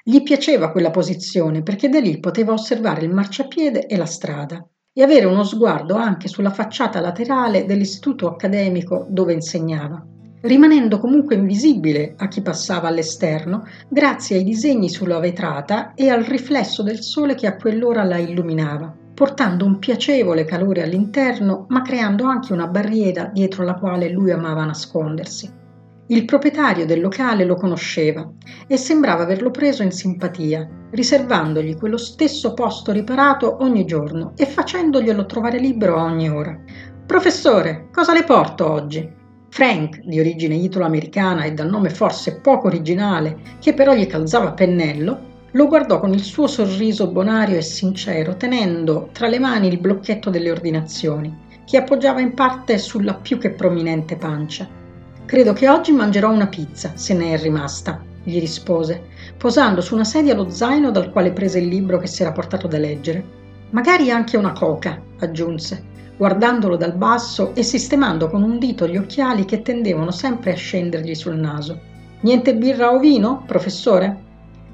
Gli 0.00 0.22
piaceva 0.22 0.70
quella 0.70 0.92
posizione 0.92 1.64
perché 1.64 1.88
da 1.88 1.98
lì 1.98 2.20
poteva 2.20 2.52
osservare 2.52 3.04
il 3.04 3.12
marciapiede 3.12 3.86
e 3.86 3.96
la 3.96 4.06
strada 4.06 4.64
e 4.98 5.02
avere 5.02 5.26
uno 5.26 5.44
sguardo 5.44 5.94
anche 5.94 6.26
sulla 6.26 6.48
facciata 6.48 7.00
laterale 7.00 7.66
dell'istituto 7.66 8.28
accademico 8.28 9.04
dove 9.10 9.34
insegnava, 9.34 10.02
rimanendo 10.40 10.98
comunque 10.98 11.34
invisibile 11.34 12.14
a 12.16 12.28
chi 12.28 12.40
passava 12.40 12.88
all'esterno 12.88 13.66
grazie 13.90 14.38
ai 14.38 14.42
disegni 14.42 14.88
sulla 14.88 15.18
vetrata 15.18 15.92
e 15.92 16.08
al 16.08 16.22
riflesso 16.24 16.82
del 16.82 17.02
sole 17.02 17.34
che 17.34 17.46
a 17.46 17.56
quell'ora 17.56 18.04
la 18.04 18.16
illuminava, 18.16 18.90
portando 19.12 19.66
un 19.66 19.78
piacevole 19.78 20.46
calore 20.46 20.82
all'interno 20.82 21.66
ma 21.68 21.82
creando 21.82 22.24
anche 22.24 22.54
una 22.54 22.66
barriera 22.66 23.30
dietro 23.30 23.64
la 23.64 23.74
quale 23.74 24.08
lui 24.08 24.30
amava 24.30 24.64
nascondersi. 24.64 25.64
Il 26.08 26.24
proprietario 26.24 26.86
del 26.86 27.00
locale 27.00 27.44
lo 27.44 27.56
conosceva 27.56 28.30
e 28.68 28.76
sembrava 28.76 29.24
averlo 29.24 29.50
preso 29.50 29.82
in 29.82 29.90
simpatia, 29.90 30.68
riservandogli 30.90 31.76
quello 31.76 31.96
stesso 31.96 32.54
posto 32.54 32.92
riparato 32.92 33.56
ogni 33.60 33.84
giorno 33.84 34.32
e 34.36 34.46
facendoglielo 34.46 35.26
trovare 35.26 35.58
libero 35.58 35.96
a 35.96 36.04
ogni 36.04 36.30
ora. 36.30 36.56
Professore, 37.04 37.88
cosa 37.92 38.12
le 38.12 38.22
porto 38.22 38.70
oggi? 38.70 39.12
Frank, 39.48 40.00
di 40.04 40.20
origine 40.20 40.54
italo-americana 40.54 41.42
e 41.42 41.52
dal 41.54 41.68
nome 41.68 41.90
forse 41.90 42.40
poco 42.40 42.68
originale, 42.68 43.38
che 43.58 43.74
però 43.74 43.92
gli 43.92 44.06
calzava 44.06 44.52
pennello, 44.52 45.34
lo 45.50 45.66
guardò 45.66 45.98
con 45.98 46.12
il 46.12 46.22
suo 46.22 46.46
sorriso 46.46 47.10
bonario 47.10 47.56
e 47.56 47.62
sincero, 47.62 48.36
tenendo 48.36 49.08
tra 49.10 49.26
le 49.26 49.40
mani 49.40 49.66
il 49.66 49.80
blocchetto 49.80 50.30
delle 50.30 50.52
ordinazioni, 50.52 51.36
che 51.64 51.78
appoggiava 51.78 52.20
in 52.20 52.32
parte 52.34 52.78
sulla 52.78 53.14
più 53.14 53.38
che 53.38 53.50
prominente 53.50 54.14
pancia. 54.16 54.84
Credo 55.26 55.54
che 55.54 55.68
oggi 55.68 55.90
mangerò 55.90 56.30
una 56.30 56.46
pizza, 56.46 56.92
se 56.94 57.12
ne 57.12 57.32
è 57.32 57.36
rimasta, 57.36 58.00
gli 58.22 58.38
rispose, 58.38 59.06
posando 59.36 59.80
su 59.80 59.94
una 59.94 60.04
sedia 60.04 60.36
lo 60.36 60.50
zaino 60.50 60.92
dal 60.92 61.10
quale 61.10 61.32
prese 61.32 61.58
il 61.58 61.66
libro 61.66 61.98
che 61.98 62.06
si 62.06 62.22
era 62.22 62.30
portato 62.30 62.68
da 62.68 62.78
leggere. 62.78 63.24
Magari 63.70 64.12
anche 64.12 64.36
una 64.36 64.52
coca, 64.52 65.02
aggiunse, 65.18 65.82
guardandolo 66.16 66.76
dal 66.76 66.94
basso 66.94 67.56
e 67.56 67.64
sistemando 67.64 68.28
con 68.28 68.44
un 68.44 68.60
dito 68.60 68.86
gli 68.86 68.96
occhiali 68.96 69.44
che 69.44 69.62
tendevano 69.62 70.12
sempre 70.12 70.52
a 70.52 70.56
scendergli 70.56 71.16
sul 71.16 71.34
naso. 71.34 71.76
Niente 72.20 72.54
birra 72.54 72.92
o 72.92 73.00
vino, 73.00 73.42
professore? 73.48 74.16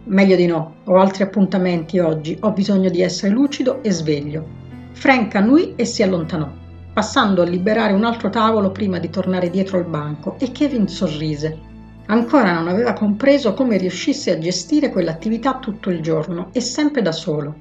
Meglio 0.04 0.37
di 0.37 0.44
no, 0.44 0.75
ho 0.85 0.97
altri 0.97 1.23
appuntamenti 1.23 1.99
oggi, 1.99 2.37
ho 2.38 2.50
bisogno 2.50 2.90
di 2.90 3.00
essere 3.00 3.32
lucido 3.32 3.82
e 3.82 3.90
sveglio. 3.90 4.47
Frank 4.92 5.35
annui 5.35 5.73
e 5.76 5.87
si 5.87 6.02
allontanò 6.02 6.61
passando 6.92 7.42
a 7.42 7.46
liberare 7.46 7.92
un 7.92 8.04
altro 8.04 8.28
tavolo 8.28 8.70
prima 8.70 8.99
di 8.99 9.08
tornare 9.08 9.49
dietro 9.49 9.78
al 9.78 9.87
banco 9.87 10.37
e 10.38 10.52
Kevin 10.52 10.88
sorrise. 10.88 11.70
Ancora 12.06 12.52
non 12.52 12.68
aveva 12.68 12.92
compreso 12.92 13.54
come 13.54 13.78
riuscisse 13.78 14.32
a 14.32 14.38
gestire 14.38 14.90
quell'attività 14.90 15.58
tutto 15.58 15.88
il 15.88 16.02
giorno 16.02 16.50
e 16.52 16.61
sempre 16.61 17.00
da 17.00 17.12
solo. 17.12 17.54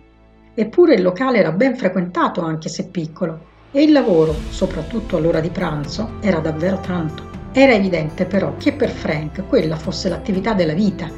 Eppure 0.54 0.96
il 0.96 1.02
locale 1.02 1.38
era 1.38 1.52
ben 1.52 1.78
frequentato 1.78 2.42
anche 2.42 2.68
se 2.68 2.88
piccolo 2.88 3.50
e 3.72 3.84
il 3.84 3.94
lavoro, 3.94 4.36
soprattutto 4.50 5.16
all'ora 5.16 5.40
di 5.40 5.50
pranzo, 5.50 6.18
era 6.20 6.40
davvero 6.40 6.80
tanto. 6.82 7.30
Era 7.54 7.74
evidente 7.74 8.26
però 8.26 8.56
che 8.58 8.74
per 8.74 8.90
Frank 8.90 9.48
quella 9.48 9.78
fosse 9.78 10.10
l'attività 10.10 10.54
della 10.54 10.74
vita, 10.74 11.10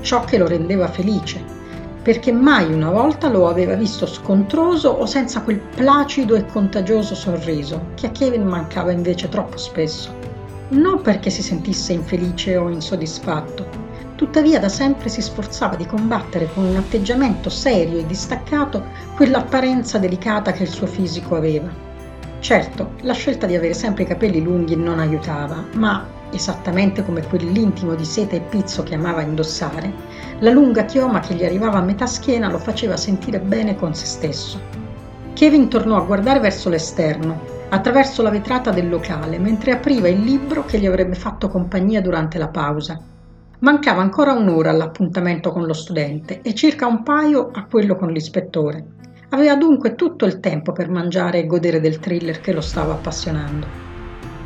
ciò 0.00 0.24
che 0.24 0.38
lo 0.38 0.48
rendeva 0.48 0.88
felice 0.88 1.59
perché 2.02 2.32
mai 2.32 2.72
una 2.72 2.90
volta 2.90 3.28
lo 3.28 3.48
aveva 3.48 3.74
visto 3.74 4.06
scontroso 4.06 4.88
o 4.88 5.04
senza 5.06 5.42
quel 5.42 5.58
placido 5.58 6.34
e 6.34 6.46
contagioso 6.46 7.14
sorriso 7.14 7.88
che 7.94 8.06
a 8.06 8.10
Kevin 8.10 8.44
mancava 8.44 8.92
invece 8.92 9.28
troppo 9.28 9.58
spesso. 9.58 10.14
Non 10.70 11.02
perché 11.02 11.30
si 11.30 11.42
sentisse 11.42 11.92
infelice 11.92 12.56
o 12.56 12.68
insoddisfatto, 12.68 13.66
tuttavia 14.14 14.58
da 14.58 14.68
sempre 14.68 15.08
si 15.08 15.20
sforzava 15.20 15.76
di 15.76 15.86
combattere 15.86 16.48
con 16.54 16.64
un 16.64 16.76
atteggiamento 16.76 17.50
serio 17.50 17.98
e 17.98 18.06
distaccato 18.06 18.84
quell'apparenza 19.16 19.98
delicata 19.98 20.52
che 20.52 20.62
il 20.62 20.68
suo 20.68 20.86
fisico 20.86 21.36
aveva. 21.36 21.68
Certo, 22.38 22.92
la 23.02 23.12
scelta 23.12 23.46
di 23.46 23.54
avere 23.54 23.74
sempre 23.74 24.04
i 24.04 24.06
capelli 24.06 24.42
lunghi 24.42 24.76
non 24.76 24.98
aiutava, 24.98 25.62
ma 25.72 26.18
esattamente 26.32 27.04
come 27.04 27.26
quell'intimo 27.26 27.94
di 27.94 28.04
seta 28.04 28.36
e 28.36 28.40
pizzo 28.40 28.82
che 28.82 28.94
amava 28.94 29.22
indossare, 29.22 29.92
la 30.40 30.50
lunga 30.50 30.84
chioma 30.84 31.20
che 31.20 31.34
gli 31.34 31.44
arrivava 31.44 31.78
a 31.78 31.82
metà 31.82 32.06
schiena 32.06 32.48
lo 32.50 32.58
faceva 32.58 32.96
sentire 32.96 33.40
bene 33.40 33.76
con 33.76 33.94
se 33.94 34.06
stesso. 34.06 34.60
Kevin 35.34 35.68
tornò 35.68 35.96
a 35.96 36.04
guardare 36.04 36.40
verso 36.40 36.68
l'esterno, 36.68 37.40
attraverso 37.70 38.22
la 38.22 38.30
vetrata 38.30 38.70
del 38.70 38.88
locale, 38.88 39.38
mentre 39.38 39.72
apriva 39.72 40.08
il 40.08 40.20
libro 40.20 40.64
che 40.64 40.78
gli 40.78 40.86
avrebbe 40.86 41.14
fatto 41.14 41.48
compagnia 41.48 42.00
durante 42.00 42.38
la 42.38 42.48
pausa. 42.48 43.00
Mancava 43.60 44.00
ancora 44.00 44.32
un'ora 44.32 44.70
all'appuntamento 44.70 45.50
con 45.52 45.66
lo 45.66 45.74
studente 45.74 46.40
e 46.42 46.54
circa 46.54 46.86
un 46.86 47.02
paio 47.02 47.50
a 47.52 47.64
quello 47.64 47.96
con 47.96 48.10
l'ispettore. 48.10 48.84
Aveva 49.30 49.54
dunque 49.54 49.94
tutto 49.94 50.24
il 50.24 50.40
tempo 50.40 50.72
per 50.72 50.88
mangiare 50.88 51.38
e 51.38 51.46
godere 51.46 51.80
del 51.80 52.00
thriller 52.00 52.40
che 52.40 52.52
lo 52.52 52.60
stava 52.60 52.94
appassionando 52.94 53.89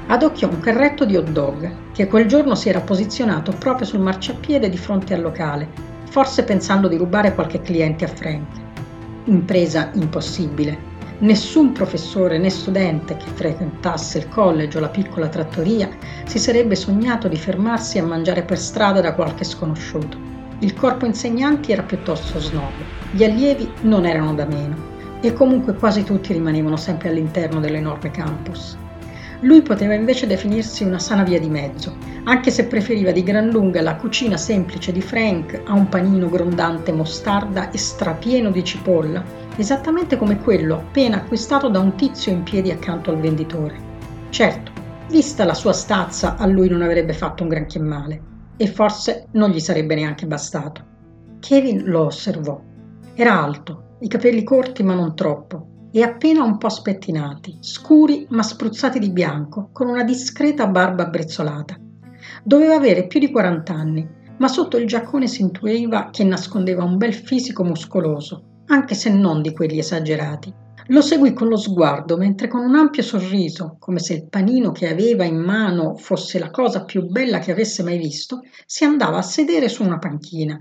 adocchiò 0.06 0.48
un 0.48 0.60
carretto 0.60 1.04
di 1.04 1.16
hot 1.16 1.30
dog 1.30 1.92
che 1.92 2.06
quel 2.06 2.26
giorno 2.26 2.54
si 2.54 2.68
era 2.68 2.80
posizionato 2.80 3.52
proprio 3.52 3.86
sul 3.86 4.00
marciapiede 4.00 4.68
di 4.68 4.76
fronte 4.76 5.14
al 5.14 5.22
locale, 5.22 5.68
forse 6.10 6.44
pensando 6.44 6.88
di 6.88 6.96
rubare 6.96 7.34
qualche 7.34 7.60
cliente 7.60 8.04
a 8.04 8.08
Frank. 8.08 8.62
Impresa 9.24 9.90
impossibile. 9.94 10.92
Nessun 11.18 11.72
professore 11.72 12.38
né 12.38 12.50
studente 12.50 13.16
che 13.16 13.26
frequentasse 13.32 14.18
il 14.18 14.28
college 14.28 14.76
o 14.76 14.80
la 14.80 14.88
piccola 14.88 15.28
trattoria 15.28 15.88
si 16.24 16.38
sarebbe 16.38 16.74
sognato 16.74 17.28
di 17.28 17.36
fermarsi 17.36 17.98
a 17.98 18.04
mangiare 18.04 18.42
per 18.42 18.58
strada 18.58 19.00
da 19.00 19.14
qualche 19.14 19.44
sconosciuto. 19.44 20.18
Il 20.58 20.74
corpo 20.74 21.06
insegnanti 21.06 21.72
era 21.72 21.82
piuttosto 21.82 22.38
snob, 22.38 22.72
gli 23.12 23.24
allievi 23.24 23.70
non 23.82 24.06
erano 24.06 24.34
da 24.34 24.44
meno 24.44 24.92
e 25.20 25.32
comunque 25.32 25.74
quasi 25.74 26.04
tutti 26.04 26.32
rimanevano 26.32 26.76
sempre 26.76 27.08
all'interno 27.08 27.60
dell'enorme 27.60 28.10
campus. 28.10 28.76
Lui 29.44 29.60
poteva 29.60 29.92
invece 29.92 30.26
definirsi 30.26 30.84
una 30.84 30.98
sana 30.98 31.22
via 31.22 31.38
di 31.38 31.50
mezzo, 31.50 31.94
anche 32.24 32.50
se 32.50 32.66
preferiva 32.66 33.10
di 33.10 33.22
gran 33.22 33.50
lunga 33.50 33.82
la 33.82 33.96
cucina 33.96 34.38
semplice 34.38 34.90
di 34.90 35.02
Frank 35.02 35.60
a 35.66 35.74
un 35.74 35.86
panino 35.90 36.30
grondante 36.30 36.92
mostarda 36.92 37.70
e 37.70 37.76
strapieno 37.76 38.50
di 38.50 38.64
cipolla, 38.64 39.22
esattamente 39.56 40.16
come 40.16 40.38
quello 40.38 40.76
appena 40.76 41.18
acquistato 41.18 41.68
da 41.68 41.78
un 41.78 41.94
tizio 41.94 42.32
in 42.32 42.42
piedi 42.42 42.70
accanto 42.70 43.10
al 43.10 43.18
venditore. 43.18 43.76
Certo, 44.30 44.72
vista 45.10 45.44
la 45.44 45.52
sua 45.52 45.74
stazza, 45.74 46.36
a 46.36 46.46
lui 46.46 46.70
non 46.70 46.80
avrebbe 46.80 47.12
fatto 47.12 47.42
un 47.42 47.50
granché 47.50 47.78
male, 47.78 48.22
e 48.56 48.66
forse 48.66 49.26
non 49.32 49.50
gli 49.50 49.60
sarebbe 49.60 49.94
neanche 49.94 50.26
bastato. 50.26 50.82
Kevin 51.40 51.82
lo 51.84 52.06
osservò. 52.06 52.58
Era 53.12 53.42
alto, 53.42 53.96
i 54.00 54.08
capelli 54.08 54.42
corti 54.42 54.82
ma 54.82 54.94
non 54.94 55.14
troppo, 55.14 55.73
e 55.96 56.02
appena 56.02 56.42
un 56.42 56.58
po' 56.58 56.70
spettinati, 56.70 57.58
scuri 57.60 58.26
ma 58.30 58.42
spruzzati 58.42 58.98
di 58.98 59.10
bianco, 59.10 59.68
con 59.72 59.86
una 59.86 60.02
discreta 60.02 60.66
barba 60.66 61.06
brezzolata. 61.06 61.78
Doveva 62.42 62.74
avere 62.74 63.06
più 63.06 63.20
di 63.20 63.30
40 63.30 63.72
anni, 63.72 64.08
ma 64.38 64.48
sotto 64.48 64.76
il 64.76 64.88
giaccone 64.88 65.28
si 65.28 65.42
intuiva 65.42 66.10
che 66.10 66.24
nascondeva 66.24 66.82
un 66.82 66.96
bel 66.96 67.14
fisico 67.14 67.62
muscoloso, 67.62 68.62
anche 68.66 68.96
se 68.96 69.10
non 69.10 69.40
di 69.40 69.52
quelli 69.52 69.78
esagerati. 69.78 70.52
Lo 70.88 71.00
seguì 71.00 71.32
con 71.32 71.46
lo 71.46 71.56
sguardo, 71.56 72.16
mentre 72.16 72.48
con 72.48 72.64
un 72.64 72.74
ampio 72.74 73.04
sorriso, 73.04 73.76
come 73.78 74.00
se 74.00 74.14
il 74.14 74.28
panino 74.28 74.72
che 74.72 74.88
aveva 74.88 75.22
in 75.22 75.38
mano 75.38 75.94
fosse 75.94 76.40
la 76.40 76.50
cosa 76.50 76.84
più 76.84 77.06
bella 77.06 77.38
che 77.38 77.52
avesse 77.52 77.84
mai 77.84 77.98
visto, 77.98 78.40
si 78.66 78.82
andava 78.82 79.18
a 79.18 79.22
sedere 79.22 79.68
su 79.68 79.84
una 79.84 79.98
panchina. 79.98 80.60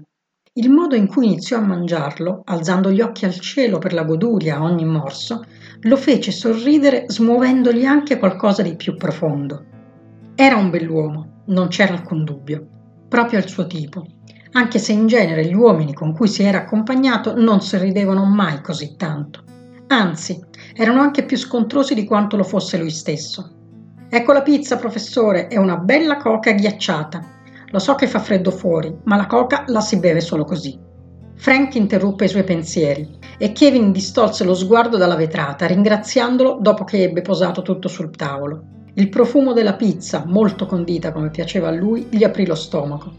Il 0.56 0.70
modo 0.70 0.94
in 0.94 1.08
cui 1.08 1.26
iniziò 1.26 1.58
a 1.58 1.62
mangiarlo, 1.62 2.44
alzando 2.46 2.92
gli 2.92 3.02
occhi 3.02 3.26
al 3.26 3.34
cielo 3.40 3.80
per 3.80 3.92
la 3.92 4.04
goduria 4.04 4.58
a 4.58 4.62
ogni 4.62 4.86
morso, 4.86 5.44
lo 5.82 5.98
fece 5.98 6.32
sorridere 6.32 7.06
smuovendogli 7.08 7.86
anche 7.86 8.20
qualcosa 8.20 8.62
di 8.62 8.76
più 8.76 8.96
profondo. 8.96 9.66
Era 10.36 10.56
un 10.56 10.70
bell'uomo, 10.70 11.42
non 11.46 11.70
c'era 11.70 11.94
alcun 11.94 12.24
dubbio, 12.24 12.68
proprio 13.08 13.40
al 13.40 13.48
suo 13.48 13.66
tipo, 13.66 14.06
anche 14.52 14.78
se 14.78 14.92
in 14.92 15.08
genere 15.08 15.44
gli 15.48 15.56
uomini 15.56 15.96
con 15.96 16.14
cui 16.14 16.28
si 16.28 16.44
era 16.44 16.60
accompagnato 16.60 17.36
non 17.36 17.60
sorridevano 17.60 18.24
mai 18.24 18.62
così 18.62 18.96
tanto. 18.96 19.42
anzi, 19.88 20.40
erano 20.76 21.02
anche 21.02 21.24
più 21.24 21.36
scontrosi 21.36 21.96
di 21.96 22.06
quanto 22.06 22.38
lo 22.38 22.44
fosse 22.44 22.78
lui 22.78 22.92
stesso. 22.92 23.52
Ecco 24.08 24.32
la 24.32 24.44
pizza, 24.44 24.78
professore, 24.78 25.48
è 25.48 25.58
una 25.58 25.78
bella 25.78 26.18
coca 26.18 26.52
ghiacciata. 26.52 27.42
Lo 27.74 27.80
so 27.80 27.96
che 27.96 28.06
fa 28.06 28.20
freddo 28.20 28.52
fuori, 28.52 28.96
ma 29.06 29.16
la 29.16 29.26
coca 29.26 29.64
la 29.66 29.82
si 29.82 29.98
beve 29.98 30.22
solo 30.22 30.46
così. 30.46 30.80
Frank 31.34 31.74
interruppe 31.74 32.26
i 32.26 32.30
suoi 32.30 32.44
pensieri 32.44 33.18
e 33.40 33.52
Kevin 33.52 33.92
distolse 33.92 34.44
lo 34.44 34.54
sguardo 34.54 34.96
dalla 34.96 35.16
vetrata, 35.16 35.66
ringraziandolo 35.66 36.60
dopo 36.62 36.84
che 36.84 37.02
ebbe 37.02 37.24
posato 37.24 37.64
tutto 37.64 37.88
sul 37.88 38.12
tavolo. 38.12 38.62
Il 38.94 39.10
profumo 39.10 39.54
della 39.54 39.74
pizza, 39.74 40.24
molto 40.24 40.68
condita 40.68 41.12
come 41.12 41.32
piaceva 41.32 41.70
a 41.70 41.72
lui, 41.72 42.06
gli 42.12 42.24
aprì 42.24 42.46
lo 42.46 42.54
stomaco. 42.54 43.12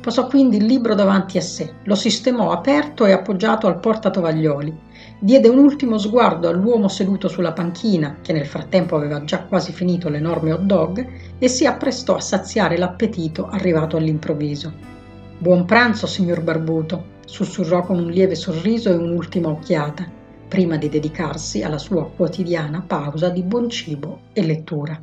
Posò 0.00 0.26
quindi 0.26 0.56
il 0.56 0.64
libro 0.64 0.94
davanti 0.94 1.36
a 1.36 1.42
sé, 1.42 1.74
lo 1.82 1.94
sistemò 1.94 2.50
aperto 2.50 3.04
e 3.04 3.12
appoggiato 3.12 3.66
al 3.66 3.78
portatovaglioli. 3.78 4.86
Diede 5.20 5.48
un 5.48 5.58
ultimo 5.58 5.98
sguardo 5.98 6.48
all'uomo 6.48 6.86
seduto 6.86 7.26
sulla 7.26 7.52
panchina, 7.52 8.18
che 8.22 8.32
nel 8.32 8.46
frattempo 8.46 8.94
aveva 8.94 9.24
già 9.24 9.42
quasi 9.42 9.72
finito 9.72 10.08
l'enorme 10.08 10.52
hot 10.52 10.60
dog, 10.60 11.06
e 11.38 11.48
si 11.48 11.66
apprestò 11.66 12.14
a 12.14 12.20
saziare 12.20 12.78
l'appetito 12.78 13.48
arrivato 13.48 13.96
all'improvviso. 13.96 14.72
Buon 15.38 15.64
pranzo, 15.64 16.06
signor 16.06 16.40
Barbuto, 16.42 17.16
sussurrò 17.24 17.82
con 17.82 17.98
un 17.98 18.10
lieve 18.10 18.36
sorriso 18.36 18.90
e 18.90 18.94
un'ultima 18.94 19.48
occhiata, 19.48 20.06
prima 20.46 20.76
di 20.76 20.88
dedicarsi 20.88 21.64
alla 21.64 21.78
sua 21.78 22.08
quotidiana 22.08 22.84
pausa 22.86 23.28
di 23.28 23.42
buon 23.42 23.68
cibo 23.68 24.20
e 24.32 24.44
lettura. 24.44 25.02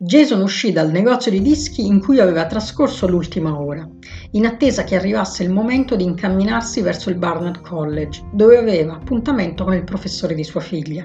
Jason 0.00 0.42
uscì 0.42 0.70
dal 0.70 0.92
negozio 0.92 1.28
di 1.28 1.42
dischi 1.42 1.84
in 1.84 1.98
cui 1.98 2.20
aveva 2.20 2.46
trascorso 2.46 3.08
l'ultima 3.08 3.60
ora, 3.60 3.84
in 4.30 4.46
attesa 4.46 4.84
che 4.84 4.94
arrivasse 4.94 5.42
il 5.42 5.50
momento 5.50 5.96
di 5.96 6.04
incamminarsi 6.04 6.82
verso 6.82 7.10
il 7.10 7.16
Barnard 7.16 7.62
College, 7.62 8.22
dove 8.32 8.58
aveva 8.58 8.94
appuntamento 8.94 9.64
con 9.64 9.74
il 9.74 9.82
professore 9.82 10.36
di 10.36 10.44
sua 10.44 10.60
figlia. 10.60 11.04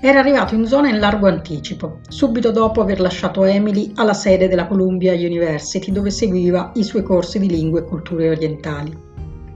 Era 0.00 0.20
arrivato 0.20 0.54
in 0.54 0.64
zona 0.64 0.90
in 0.90 1.00
largo 1.00 1.26
anticipo, 1.26 1.98
subito 2.06 2.52
dopo 2.52 2.80
aver 2.80 3.00
lasciato 3.00 3.42
Emily 3.42 3.90
alla 3.96 4.14
sede 4.14 4.46
della 4.46 4.68
Columbia 4.68 5.12
University 5.12 5.90
dove 5.90 6.10
seguiva 6.10 6.70
i 6.76 6.84
suoi 6.84 7.02
corsi 7.02 7.40
di 7.40 7.48
lingue 7.48 7.80
e 7.80 7.84
culture 7.84 8.30
orientali. 8.30 8.96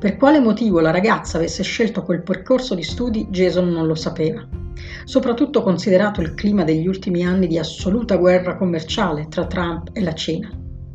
Per 0.00 0.16
quale 0.16 0.40
motivo 0.40 0.80
la 0.80 0.90
ragazza 0.90 1.36
avesse 1.36 1.62
scelto 1.62 2.02
quel 2.02 2.24
percorso 2.24 2.74
di 2.74 2.82
studi 2.82 3.28
Jason 3.30 3.68
non 3.68 3.86
lo 3.86 3.94
sapeva 3.94 4.57
soprattutto 5.04 5.62
considerato 5.62 6.20
il 6.20 6.34
clima 6.34 6.64
degli 6.64 6.86
ultimi 6.86 7.24
anni 7.24 7.46
di 7.46 7.58
assoluta 7.58 8.16
guerra 8.16 8.56
commerciale 8.56 9.26
tra 9.28 9.46
Trump 9.46 9.90
e 9.92 10.02
la 10.02 10.14
Cina. 10.14 10.50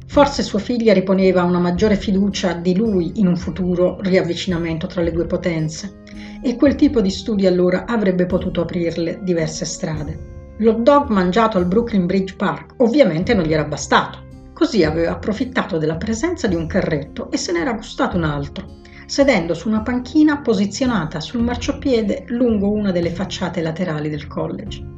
Forse 0.06 0.44
sua 0.44 0.60
figlia 0.60 0.94
riponeva 0.94 1.44
una 1.44 1.60
maggiore 1.60 1.96
fiducia 1.96 2.54
di 2.54 2.76
lui 2.76 3.14
in 3.16 3.28
un 3.28 3.36
futuro 3.36 3.98
riavvicinamento 4.02 4.86
tra 4.86 5.02
le 5.02 5.12
due 5.12 5.26
potenze 5.26 6.02
e 6.42 6.56
quel 6.56 6.76
tipo 6.76 7.02
di 7.02 7.10
studi 7.10 7.48
allora 7.48 7.86
avrebbe 7.86 8.26
potuto 8.26 8.62
aprirle 8.62 9.20
diverse 9.24 9.66
strade. 9.66 10.32
L'hot 10.58 10.80
dog 10.80 11.10
mangiato 11.10 11.58
al 11.58 11.66
Brooklyn 11.66 12.06
Bridge 12.06 12.36
Park 12.36 12.76
ovviamente 12.78 13.34
non 13.34 13.46
gli 13.46 13.54
era 13.54 13.64
bastato, 13.64 14.20
così 14.54 14.84
aveva 14.84 15.12
approfittato 15.12 15.78
della 15.78 15.96
presenza 15.96 16.48
di 16.48 16.56
un 16.56 16.68
carretto 16.68 17.32
e 17.32 17.38
se 17.38 17.52
n'era 17.52 17.74
gustato 17.74 18.18
un 18.18 18.24
altro 18.24 18.82
sedendo 19.06 19.54
su 19.54 19.68
una 19.68 19.82
panchina 19.82 20.38
posizionata 20.38 21.20
sul 21.20 21.42
marciapiede 21.42 22.26
lungo 22.28 22.72
una 22.72 22.92
delle 22.92 23.12
facciate 23.12 23.62
laterali 23.62 24.10
del 24.10 24.28
college. 24.28 24.92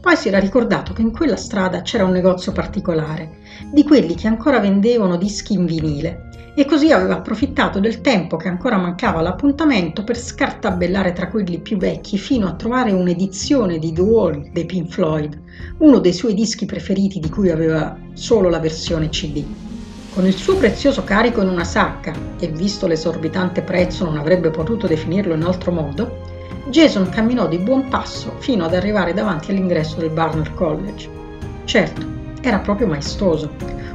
Poi 0.00 0.16
si 0.16 0.28
era 0.28 0.38
ricordato 0.38 0.94
che 0.94 1.02
in 1.02 1.12
quella 1.12 1.36
strada 1.36 1.82
c'era 1.82 2.04
un 2.04 2.12
negozio 2.12 2.52
particolare, 2.52 3.38
di 3.72 3.84
quelli 3.84 4.14
che 4.14 4.28
ancora 4.28 4.58
vendevano 4.58 5.16
dischi 5.16 5.52
in 5.52 5.66
vinile, 5.66 6.28
e 6.54 6.64
così 6.64 6.90
aveva 6.90 7.16
approfittato 7.16 7.80
del 7.80 8.00
tempo 8.00 8.36
che 8.36 8.48
ancora 8.48 8.76
mancava 8.76 9.20
all'appuntamento 9.20 10.02
per 10.02 10.18
scartabellare 10.18 11.12
tra 11.12 11.28
quelli 11.28 11.60
più 11.60 11.76
vecchi 11.76 12.18
fino 12.18 12.46
a 12.46 12.54
trovare 12.54 12.92
un'edizione 12.92 13.78
di 13.78 13.92
The 13.92 14.00
Wall 14.00 14.50
dei 14.52 14.66
Pink 14.66 14.90
Floyd, 14.90 15.40
uno 15.78 15.98
dei 15.98 16.12
suoi 16.12 16.34
dischi 16.34 16.66
preferiti 16.66 17.20
di 17.20 17.28
cui 17.28 17.50
aveva 17.50 17.96
solo 18.14 18.48
la 18.48 18.58
versione 18.58 19.10
CD. 19.10 19.44
Con 20.12 20.26
il 20.26 20.34
suo 20.34 20.56
prezioso 20.56 21.04
carico 21.04 21.40
in 21.40 21.48
una 21.48 21.62
sacca, 21.62 22.12
e 22.40 22.48
visto 22.48 22.88
l'esorbitante 22.88 23.62
prezzo 23.62 24.04
non 24.04 24.18
avrebbe 24.18 24.50
potuto 24.50 24.88
definirlo 24.88 25.34
in 25.34 25.44
altro 25.44 25.70
modo, 25.70 26.22
Jason 26.66 27.08
camminò 27.10 27.46
di 27.46 27.58
buon 27.58 27.88
passo 27.88 28.34
fino 28.38 28.64
ad 28.64 28.74
arrivare 28.74 29.14
davanti 29.14 29.52
all'ingresso 29.52 29.98
del 29.98 30.10
Barnard 30.10 30.52
College. 30.54 31.08
Certo, 31.64 32.04
era 32.40 32.58
proprio 32.58 32.88
maestoso, 32.88 33.52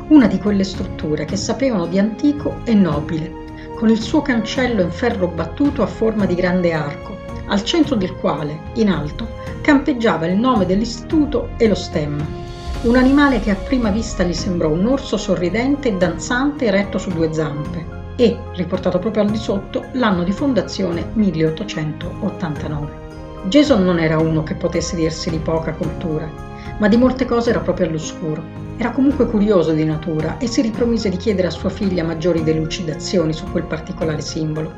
una 0.08 0.28
di 0.28 0.39
quelle 0.39 0.63
strutture 0.63 1.25
che 1.25 1.36
sapevano 1.36 1.86
di 1.86 1.99
antico 1.99 2.62
e 2.63 2.73
nobile, 2.73 3.43
con 3.75 3.89
il 3.89 3.99
suo 3.99 4.21
cancello 4.21 4.82
in 4.82 4.91
ferro 4.91 5.28
battuto 5.28 5.84
a 5.84 5.88
forma 5.88 6.25
di 6.25 6.36
grande 6.36 6.71
arco, 6.71 7.17
al 7.47 7.62
centro 7.65 7.95
del 7.95 8.15
quale, 8.15 8.58
in 8.75 8.89
alto, 8.89 9.28
campeggiava 9.60 10.28
il 10.28 10.38
nome 10.38 10.65
dell'istituto 10.65 11.49
e 11.58 11.67
lo 11.67 11.75
stemma 11.75 12.43
un 12.86 12.95
animale 12.98 13.39
che 13.39 13.50
a 13.50 13.56
prima 13.56 13.89
vista 13.89 14.24
gli 14.24 14.34
sembrò 14.34 14.69
un 14.69 14.86
orso 14.86 15.17
sorridente, 15.17 15.98
danzante, 15.98 16.65
eretto 16.65 17.00
su 17.00 17.10
due 17.10 17.34
zampe 17.34 18.13
e, 18.15 18.38
riportato 18.54 19.00
proprio 19.00 19.24
al 19.24 19.32
di 19.32 19.38
sotto, 19.38 19.86
l'anno 19.93 20.24
di 20.24 20.32
fondazione 20.32 21.10
1889. 21.13 23.04
Jason 23.48 23.84
non 23.84 23.98
era 23.98 24.19
uno 24.19 24.43
che 24.43 24.54
potesse 24.54 24.95
dirsi 24.95 25.32
di 25.32 25.39
poca 25.39 25.74
cultura, 25.74 26.30
ma 26.78 26.88
di 26.88 26.95
molte 26.98 27.26
cose 27.26 27.50
era 27.50 27.60
proprio 27.60 27.88
all'oscuro. 27.88 28.43
Era 28.78 28.91
comunque 28.91 29.26
curioso 29.26 29.71
di 29.71 29.84
natura 29.84 30.38
e 30.38 30.45
si 30.45 30.62
ripromise 30.62 31.10
di 31.10 31.17
chiedere 31.17 31.48
a 31.48 31.52
sua 31.52 31.69
figlia 31.69 32.04
maggiori 32.04 32.43
delucidazioni 32.43 33.34
su 33.34 33.50
quel 33.52 33.63
particolare 33.63 34.21
simbolo. 34.21 34.71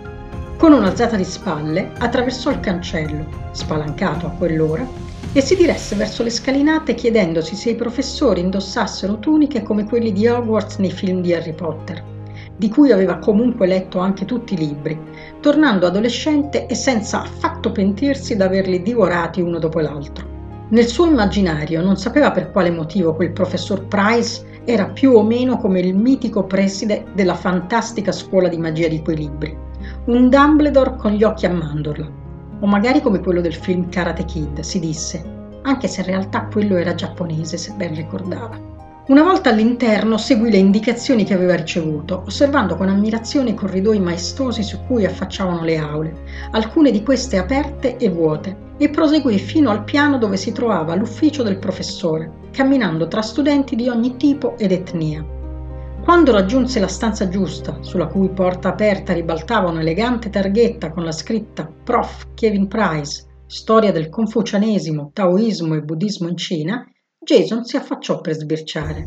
Con 0.55 0.71
un'alzata 0.71 1.17
di 1.17 1.25
spalle 1.25 1.91
attraversò 1.97 2.51
il 2.51 2.61
cancello, 2.61 3.49
spalancato 3.51 4.27
a 4.27 4.31
quell'ora, 4.31 5.06
e 5.37 5.41
si 5.41 5.55
diresse 5.55 5.95
verso 5.95 6.23
le 6.23 6.31
scalinate 6.31 6.95
chiedendosi 6.95 7.53
se 7.53 7.69
i 7.69 7.75
professori 7.75 8.41
indossassero 8.41 9.19
tuniche 9.19 9.61
come 9.61 9.85
quelli 9.85 10.11
di 10.11 10.27
Hogwarts 10.27 10.77
nei 10.77 10.89
film 10.91 11.21
di 11.21 11.31
Harry 11.31 11.53
Potter, 11.53 12.03
di 12.57 12.69
cui 12.69 12.91
aveva 12.91 13.19
comunque 13.19 13.67
letto 13.67 13.99
anche 13.99 14.25
tutti 14.25 14.55
i 14.55 14.57
libri, 14.57 14.99
tornando 15.39 15.85
adolescente 15.85 16.65
e 16.65 16.73
senza 16.73 17.21
affatto 17.21 17.71
pentirsi 17.71 18.35
d'averli 18.35 18.81
divorati 18.81 19.39
uno 19.39 19.59
dopo 19.59 19.79
l'altro. 19.79 20.25
Nel 20.69 20.87
suo 20.87 21.05
immaginario 21.05 21.83
non 21.83 21.97
sapeva 21.97 22.31
per 22.31 22.49
quale 22.49 22.71
motivo 22.71 23.13
quel 23.13 23.31
professor 23.31 23.85
Price 23.85 24.43
era 24.65 24.87
più 24.87 25.11
o 25.11 25.21
meno 25.21 25.59
come 25.59 25.81
il 25.81 25.95
mitico 25.95 26.45
preside 26.45 27.05
della 27.13 27.35
fantastica 27.35 28.11
scuola 28.11 28.47
di 28.47 28.57
magia 28.57 28.87
di 28.87 29.03
quei 29.03 29.17
libri, 29.17 29.55
un 30.05 30.29
Dumbledore 30.29 30.95
con 30.95 31.11
gli 31.11 31.21
occhi 31.21 31.45
a 31.45 31.53
mandorla, 31.53 32.25
o 32.59 32.67
magari 32.67 33.01
come 33.01 33.19
quello 33.19 33.41
del 33.41 33.55
film 33.55 33.89
Karate 33.89 34.25
Kid, 34.25 34.59
si 34.61 34.79
disse, 34.79 35.23
anche 35.63 35.87
se 35.87 36.01
in 36.01 36.07
realtà 36.07 36.45
quello 36.45 36.77
era 36.77 36.95
giapponese, 36.95 37.57
se 37.57 37.73
ben 37.75 37.93
ricordava. 37.93 38.75
Una 39.07 39.23
volta 39.23 39.49
all'interno 39.49 40.17
seguì 40.17 40.51
le 40.51 40.57
indicazioni 40.57 41.23
che 41.23 41.33
aveva 41.33 41.55
ricevuto, 41.55 42.23
osservando 42.25 42.75
con 42.75 42.89
ammirazione 42.89 43.51
i 43.51 43.53
corridoi 43.53 43.99
maestosi 43.99 44.63
su 44.63 44.79
cui 44.85 45.05
affacciavano 45.05 45.63
le 45.63 45.77
aule, 45.77 46.17
alcune 46.51 46.91
di 46.91 47.03
queste 47.03 47.37
aperte 47.37 47.95
e 47.95 48.09
vuote, 48.09 48.65
e 48.77 48.89
proseguì 48.89 49.39
fino 49.39 49.69
al 49.69 49.85
piano 49.85 50.17
dove 50.17 50.35
si 50.35 50.51
trovava 50.51 50.93
l'ufficio 50.95 51.41
del 51.41 51.57
professore, 51.57 52.31
camminando 52.51 53.07
tra 53.07 53.21
studenti 53.21 53.75
di 53.75 53.87
ogni 53.87 54.17
tipo 54.17 54.57
ed 54.57 54.73
etnia. 54.73 55.35
Quando 56.07 56.31
raggiunse 56.31 56.79
la 56.79 56.87
stanza 56.87 57.27
giusta, 57.27 57.79
sulla 57.81 58.07
cui 58.07 58.29
porta 58.29 58.69
aperta 58.69 59.11
ribaltava 59.11 59.69
un'elegante 59.69 60.29
targhetta 60.29 60.89
con 60.89 61.03
la 61.03 61.11
scritta 61.11 61.69
Prof. 61.83 62.29
Kevin 62.33 62.69
Price, 62.69 63.25
storia 63.45 63.91
del 63.91 64.07
confucianesimo, 64.07 65.11
taoismo 65.11 65.75
e 65.75 65.81
buddismo 65.81 66.29
in 66.29 66.37
Cina, 66.37 66.89
Jason 67.19 67.65
si 67.65 67.75
affacciò 67.75 68.21
per 68.21 68.35
sbirciare. 68.35 69.05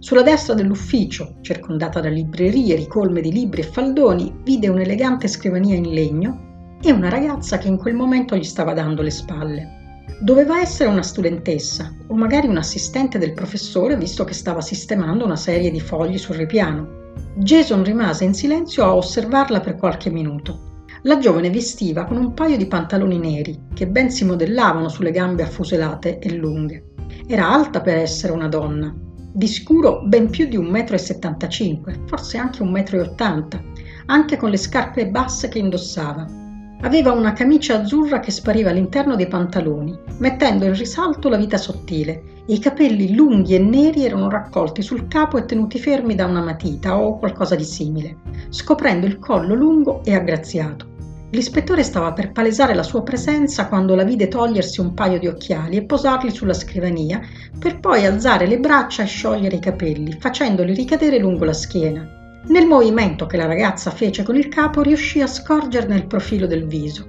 Sulla 0.00 0.22
destra 0.22 0.54
dell'ufficio, 0.54 1.36
circondata 1.42 2.00
da 2.00 2.08
librerie 2.08 2.74
ricolme 2.74 3.20
di 3.20 3.30
libri 3.30 3.60
e 3.60 3.64
faldoni, 3.64 4.40
vide 4.42 4.66
un'elegante 4.66 5.28
scrivania 5.28 5.76
in 5.76 5.92
legno 5.92 6.78
e 6.82 6.90
una 6.90 7.08
ragazza 7.08 7.58
che 7.58 7.68
in 7.68 7.76
quel 7.76 7.94
momento 7.94 8.34
gli 8.34 8.42
stava 8.42 8.72
dando 8.72 9.02
le 9.02 9.10
spalle. 9.10 9.81
Doveva 10.22 10.60
essere 10.60 10.88
una 10.88 11.02
studentessa 11.02 11.92
o 12.06 12.14
magari 12.14 12.46
un 12.46 12.56
assistente 12.56 13.18
del 13.18 13.32
professore 13.32 13.96
visto 13.96 14.22
che 14.22 14.34
stava 14.34 14.60
sistemando 14.60 15.24
una 15.24 15.34
serie 15.34 15.68
di 15.72 15.80
fogli 15.80 16.16
sul 16.16 16.36
ripiano. 16.36 17.10
Jason 17.38 17.82
rimase 17.82 18.22
in 18.22 18.32
silenzio 18.32 18.84
a 18.84 18.94
osservarla 18.94 19.58
per 19.58 19.74
qualche 19.74 20.10
minuto. 20.10 20.84
La 21.02 21.18
giovane 21.18 21.50
vestiva 21.50 22.04
con 22.04 22.18
un 22.18 22.34
paio 22.34 22.56
di 22.56 22.66
pantaloni 22.66 23.18
neri 23.18 23.64
che 23.74 23.88
ben 23.88 24.12
si 24.12 24.24
modellavano 24.24 24.88
sulle 24.88 25.10
gambe 25.10 25.42
affuselate 25.42 26.20
e 26.20 26.32
lunghe. 26.36 26.90
Era 27.26 27.52
alta 27.52 27.80
per 27.80 27.96
essere 27.96 28.32
una 28.32 28.46
donna, 28.46 28.94
di 29.32 29.48
sicuro 29.48 30.02
ben 30.04 30.30
più 30.30 30.46
di 30.46 30.56
1,75 30.56 31.98
m, 31.98 32.06
forse 32.06 32.38
anche 32.38 32.62
1,80 32.62 33.40
m, 33.40 33.72
anche 34.06 34.36
con 34.36 34.50
le 34.50 34.56
scarpe 34.56 35.08
basse 35.08 35.48
che 35.48 35.58
indossava 35.58 36.41
Aveva 36.84 37.12
una 37.12 37.32
camicia 37.32 37.80
azzurra 37.80 38.18
che 38.18 38.32
spariva 38.32 38.70
all'interno 38.70 39.14
dei 39.14 39.28
pantaloni, 39.28 39.96
mettendo 40.18 40.64
in 40.64 40.74
risalto 40.74 41.28
la 41.28 41.36
vita 41.36 41.56
sottile, 41.56 42.22
e 42.44 42.54
i 42.54 42.58
capelli 42.58 43.14
lunghi 43.14 43.54
e 43.54 43.60
neri 43.60 44.04
erano 44.04 44.28
raccolti 44.28 44.82
sul 44.82 45.06
capo 45.06 45.38
e 45.38 45.44
tenuti 45.44 45.78
fermi 45.78 46.16
da 46.16 46.26
una 46.26 46.42
matita 46.42 46.98
o 46.98 47.18
qualcosa 47.18 47.54
di 47.54 47.62
simile, 47.62 48.16
scoprendo 48.48 49.06
il 49.06 49.20
collo 49.20 49.54
lungo 49.54 50.02
e 50.02 50.12
aggraziato. 50.12 50.90
L'ispettore 51.30 51.84
stava 51.84 52.12
per 52.12 52.32
palesare 52.32 52.74
la 52.74 52.82
sua 52.82 53.04
presenza 53.04 53.68
quando 53.68 53.94
la 53.94 54.02
vide 54.02 54.26
togliersi 54.26 54.80
un 54.80 54.92
paio 54.92 55.20
di 55.20 55.28
occhiali 55.28 55.76
e 55.76 55.84
posarli 55.84 56.32
sulla 56.32 56.52
scrivania, 56.52 57.20
per 57.60 57.78
poi 57.78 58.04
alzare 58.04 58.46
le 58.46 58.58
braccia 58.58 59.04
e 59.04 59.06
sciogliere 59.06 59.54
i 59.54 59.60
capelli, 59.60 60.16
facendoli 60.18 60.74
ricadere 60.74 61.18
lungo 61.18 61.44
la 61.44 61.54
schiena. 61.54 62.21
Nel 62.44 62.66
movimento 62.66 63.26
che 63.26 63.36
la 63.36 63.46
ragazza 63.46 63.92
fece 63.92 64.24
con 64.24 64.36
il 64.36 64.48
capo 64.48 64.82
riuscì 64.82 65.20
a 65.20 65.28
scorgerne 65.28 65.94
il 65.94 66.06
profilo 66.06 66.48
del 66.48 66.66
viso. 66.66 67.06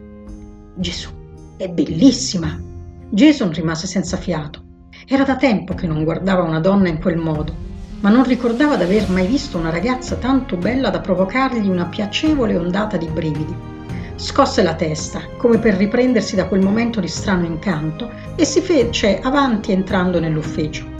Gesù, 0.76 1.10
è 1.58 1.68
bellissima! 1.68 2.62
Jason 3.10 3.52
rimase 3.52 3.88
senza 3.88 4.16
fiato. 4.16 4.62
Era 5.08 5.24
da 5.24 5.36
tempo 5.36 5.74
che 5.74 5.88
non 5.88 6.04
guardava 6.04 6.44
una 6.44 6.60
donna 6.60 6.88
in 6.88 7.00
quel 7.00 7.18
modo, 7.18 7.52
ma 8.02 8.10
non 8.10 8.24
ricordava 8.26 8.76
d'aver 8.76 9.10
mai 9.10 9.26
visto 9.26 9.58
una 9.58 9.72
ragazza 9.72 10.16
tanto 10.18 10.56
bella 10.56 10.92
da 10.92 11.00
provocargli 11.00 11.68
una 11.68 11.88
piacevole 11.88 12.56
ondata 12.56 12.98
di 12.98 13.08
brividi. 13.08 13.56
Scosse 14.16 14.62
la 14.62 14.76
testa, 14.76 15.20
come 15.38 15.58
per 15.58 15.74
riprendersi 15.74 16.36
da 16.36 16.46
quel 16.46 16.62
momento 16.62 17.00
di 17.00 17.08
strano 17.08 17.46
incanto, 17.46 18.08
e 18.36 18.46
si 18.46 18.62
fece 18.62 19.20
avanti 19.20 19.72
entrando 19.72 20.20
nell'ufficio. 20.20 20.93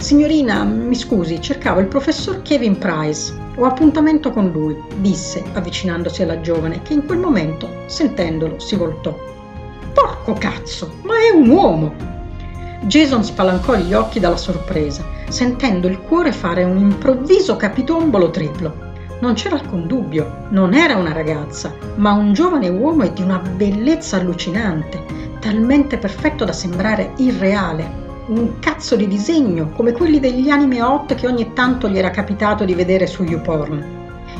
Signorina, 0.00 0.64
mi 0.64 0.94
scusi, 0.94 1.42
cercavo 1.42 1.78
il 1.78 1.86
professor 1.86 2.40
Kevin 2.40 2.78
Price. 2.78 3.34
Ho 3.56 3.66
appuntamento 3.66 4.30
con 4.30 4.50
lui, 4.50 4.74
disse, 4.96 5.44
avvicinandosi 5.52 6.22
alla 6.22 6.40
giovane, 6.40 6.80
che 6.80 6.94
in 6.94 7.04
quel 7.04 7.18
momento, 7.18 7.84
sentendolo, 7.84 8.58
si 8.58 8.76
voltò. 8.76 9.14
Porco 9.92 10.32
cazzo, 10.32 10.94
ma 11.02 11.16
è 11.18 11.36
un 11.36 11.50
uomo! 11.50 11.94
Jason 12.84 13.22
spalancò 13.22 13.76
gli 13.76 13.92
occhi 13.92 14.20
dalla 14.20 14.38
sorpresa, 14.38 15.04
sentendo 15.28 15.86
il 15.86 16.00
cuore 16.00 16.32
fare 16.32 16.64
un 16.64 16.78
improvviso 16.78 17.56
capitombolo 17.56 18.30
triplo. 18.30 18.88
Non 19.20 19.34
c'era 19.34 19.56
alcun 19.56 19.86
dubbio, 19.86 20.46
non 20.48 20.72
era 20.72 20.96
una 20.96 21.12
ragazza, 21.12 21.74
ma 21.96 22.12
un 22.12 22.32
giovane 22.32 22.70
uomo 22.70 23.06
di 23.06 23.20
una 23.20 23.38
bellezza 23.38 24.16
allucinante, 24.16 25.04
talmente 25.40 25.98
perfetto 25.98 26.46
da 26.46 26.52
sembrare 26.52 27.12
irreale. 27.16 27.99
Un 28.30 28.60
cazzo 28.60 28.94
di 28.94 29.08
disegno, 29.08 29.72
come 29.74 29.90
quelli 29.90 30.20
degli 30.20 30.50
anime 30.50 30.80
hot 30.80 31.16
che 31.16 31.26
ogni 31.26 31.52
tanto 31.52 31.88
gli 31.88 31.98
era 31.98 32.10
capitato 32.10 32.64
di 32.64 32.74
vedere 32.74 33.08
su 33.08 33.24
YouPorn. 33.24 33.84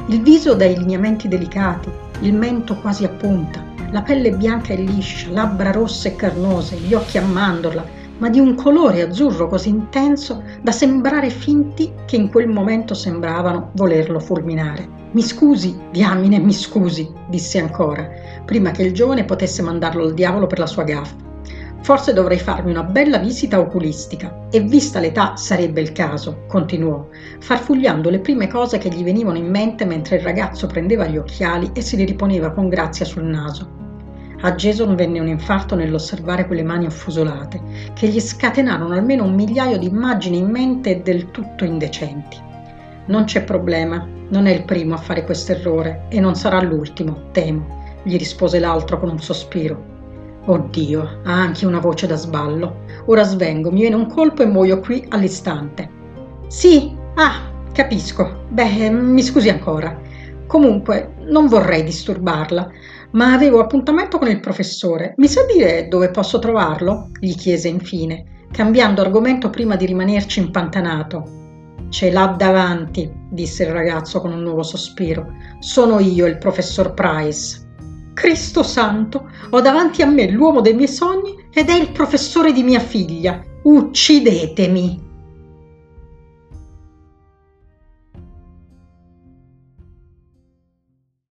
Il 0.07 0.23
viso 0.23 0.55
dai 0.55 0.79
lineamenti 0.79 1.27
delicati, 1.27 1.91
il 2.21 2.33
mento 2.33 2.77
quasi 2.77 3.03
a 3.03 3.09
punta, 3.09 3.65
la 3.91 4.03
pelle 4.03 4.31
bianca 4.31 4.75
e 4.75 4.77
liscia, 4.77 5.33
labbra 5.33 5.73
rosse 5.73 6.11
e 6.11 6.15
carnose, 6.15 6.77
gli 6.77 6.95
occhi 6.95 7.19
a 7.19 7.23
mandorla, 7.23 7.85
ma 8.19 8.29
di 8.29 8.39
un 8.39 8.55
colore 8.55 9.03
azzurro 9.03 9.49
così 9.49 9.71
intenso 9.71 10.45
da 10.63 10.71
sembrare 10.71 11.29
finti 11.29 11.91
che 12.07 12.15
in 12.15 12.31
quel 12.31 12.47
momento 12.47 12.95
sembravano 12.95 13.71
volerlo 13.73 14.21
fulminare. 14.21 14.87
Mi 15.11 15.23
scusi, 15.23 15.77
diamine, 15.91 16.39
mi 16.39 16.53
scusi, 16.53 17.13
disse 17.29 17.59
ancora, 17.59 18.09
prima 18.45 18.71
che 18.71 18.83
il 18.83 18.93
giovane 18.93 19.25
potesse 19.25 19.63
mandarlo 19.63 20.05
al 20.05 20.15
diavolo 20.15 20.47
per 20.47 20.61
la 20.61 20.67
sua 20.67 20.85
gaffa. 20.85 21.30
Forse 21.83 22.13
dovrei 22.13 22.39
farmi 22.39 22.71
una 22.71 22.83
bella 22.83 23.19
visita 23.19 23.59
oculistica 23.59 24.47
e 24.51 24.61
vista 24.61 25.01
l'età 25.01 25.37
sarebbe 25.37 25.81
il 25.81 25.93
caso, 25.93 26.45
continuò, 26.47 27.09
farfugliando 27.41 28.11
le 28.11 28.21
prime 28.21 28.49
cose 28.49 28.77
che 28.77 28.91
gli 28.91 29.03
venivano 29.03 29.39
in 29.39 29.49
mente 29.49 29.87
mentre 29.87 30.17
il 30.17 30.23
ragazzo 30.23 30.67
prendeva 30.67 31.07
gli 31.07 31.17
occhiali 31.17 31.71
e 31.73 31.81
si 31.81 31.97
li 31.97 32.05
riponeva 32.05 32.51
con 32.51 32.69
grazia 32.69 33.07
sul 33.07 33.25
naso. 33.25 33.79
A 34.43 34.53
Jason 34.53 34.95
venne 34.95 35.21
un 35.21 35.29
infarto 35.29 35.75
nell'osservare 35.75 36.47
quelle 36.47 36.63
mani 36.63 36.87
affusolate, 36.87 37.61
che 37.95 38.09
gli 38.09 38.21
scatenarono 38.21 38.95
almeno 38.95 39.25
un 39.25 39.35
migliaio 39.35 39.79
di 39.79 39.87
immagini 39.87 40.37
in 40.39 40.51
mente 40.51 41.03
del 41.03 41.31
tutto 41.31 41.65
indecenti. 41.65 42.39
Non 43.07 43.25
c'è 43.25 43.43
problema, 43.43 44.07
non 44.29 44.47
è 44.47 44.53
il 44.53 44.65
primo 44.65 44.95
a 44.95 44.99
fare 44.99 45.25
questo 45.25 45.53
errore 45.53 46.05
e 46.09 46.21
non 46.21 46.35
sarà 46.35 46.61
l'ultimo, 46.63 47.31
temo, 47.33 47.83
gli 48.03 48.17
rispose 48.17 48.59
l'altro 48.59 48.99
con 48.99 49.11
un 49.11 49.19
sospiro. 49.19 50.00
Oddio, 50.51 51.21
ha 51.25 51.33
anche 51.33 51.65
una 51.65 51.79
voce 51.79 52.09
da 52.09 52.17
sballo. 52.17 52.85
Ora 53.07 53.23
svengo, 53.23 53.71
mi 53.71 53.83
viene 53.83 53.95
un 53.95 54.09
colpo 54.09 54.43
e 54.43 54.47
muoio 54.47 54.81
qui 54.81 55.07
all'istante. 55.11 55.89
Sì, 56.49 56.93
ah, 57.15 57.53
capisco. 57.73 58.47
Beh, 58.49 58.91
mi 58.91 59.23
scusi 59.23 59.49
ancora. 59.49 59.97
Comunque, 60.49 61.15
non 61.29 61.47
vorrei 61.47 61.85
disturbarla 61.85 62.69
ma 63.13 63.33
avevo 63.33 63.61
appuntamento 63.61 64.19
con 64.19 64.29
il 64.29 64.41
professore. 64.41 65.15
Mi 65.17 65.27
sa 65.27 65.45
dire 65.45 65.89
dove 65.89 66.11
posso 66.11 66.39
trovarlo? 66.39 67.11
gli 67.19 67.35
chiese 67.35 67.69
infine, 67.69 68.47
cambiando 68.53 69.01
argomento 69.01 69.51
prima 69.51 69.77
di 69.77 69.87
rimanerci 69.87 70.41
impantanato. 70.41 71.39
Ce 71.89 72.11
l'ha 72.11 72.35
davanti, 72.39 73.11
disse 73.31 73.65
il 73.65 73.71
ragazzo 73.71 74.21
con 74.21 74.33
un 74.33 74.43
nuovo 74.43 74.63
sospiro. 74.63 75.33
Sono 75.59 75.99
io 75.99 76.27
il 76.27 76.39
professor 76.39 76.95
Price. 76.95 77.69
Cristo 78.21 78.63
santo, 78.63 79.31
ho 79.49 79.61
davanti 79.63 80.03
a 80.03 80.07
me 80.07 80.31
l'uomo 80.31 80.61
dei 80.61 80.75
miei 80.75 80.89
sogni 80.89 81.35
ed 81.51 81.71
è 81.71 81.73
il 81.75 81.91
professore 81.91 82.53
di 82.53 82.63
mia 82.63 82.79
figlia. 82.79 83.43
Uccidetemi! 83.63 85.10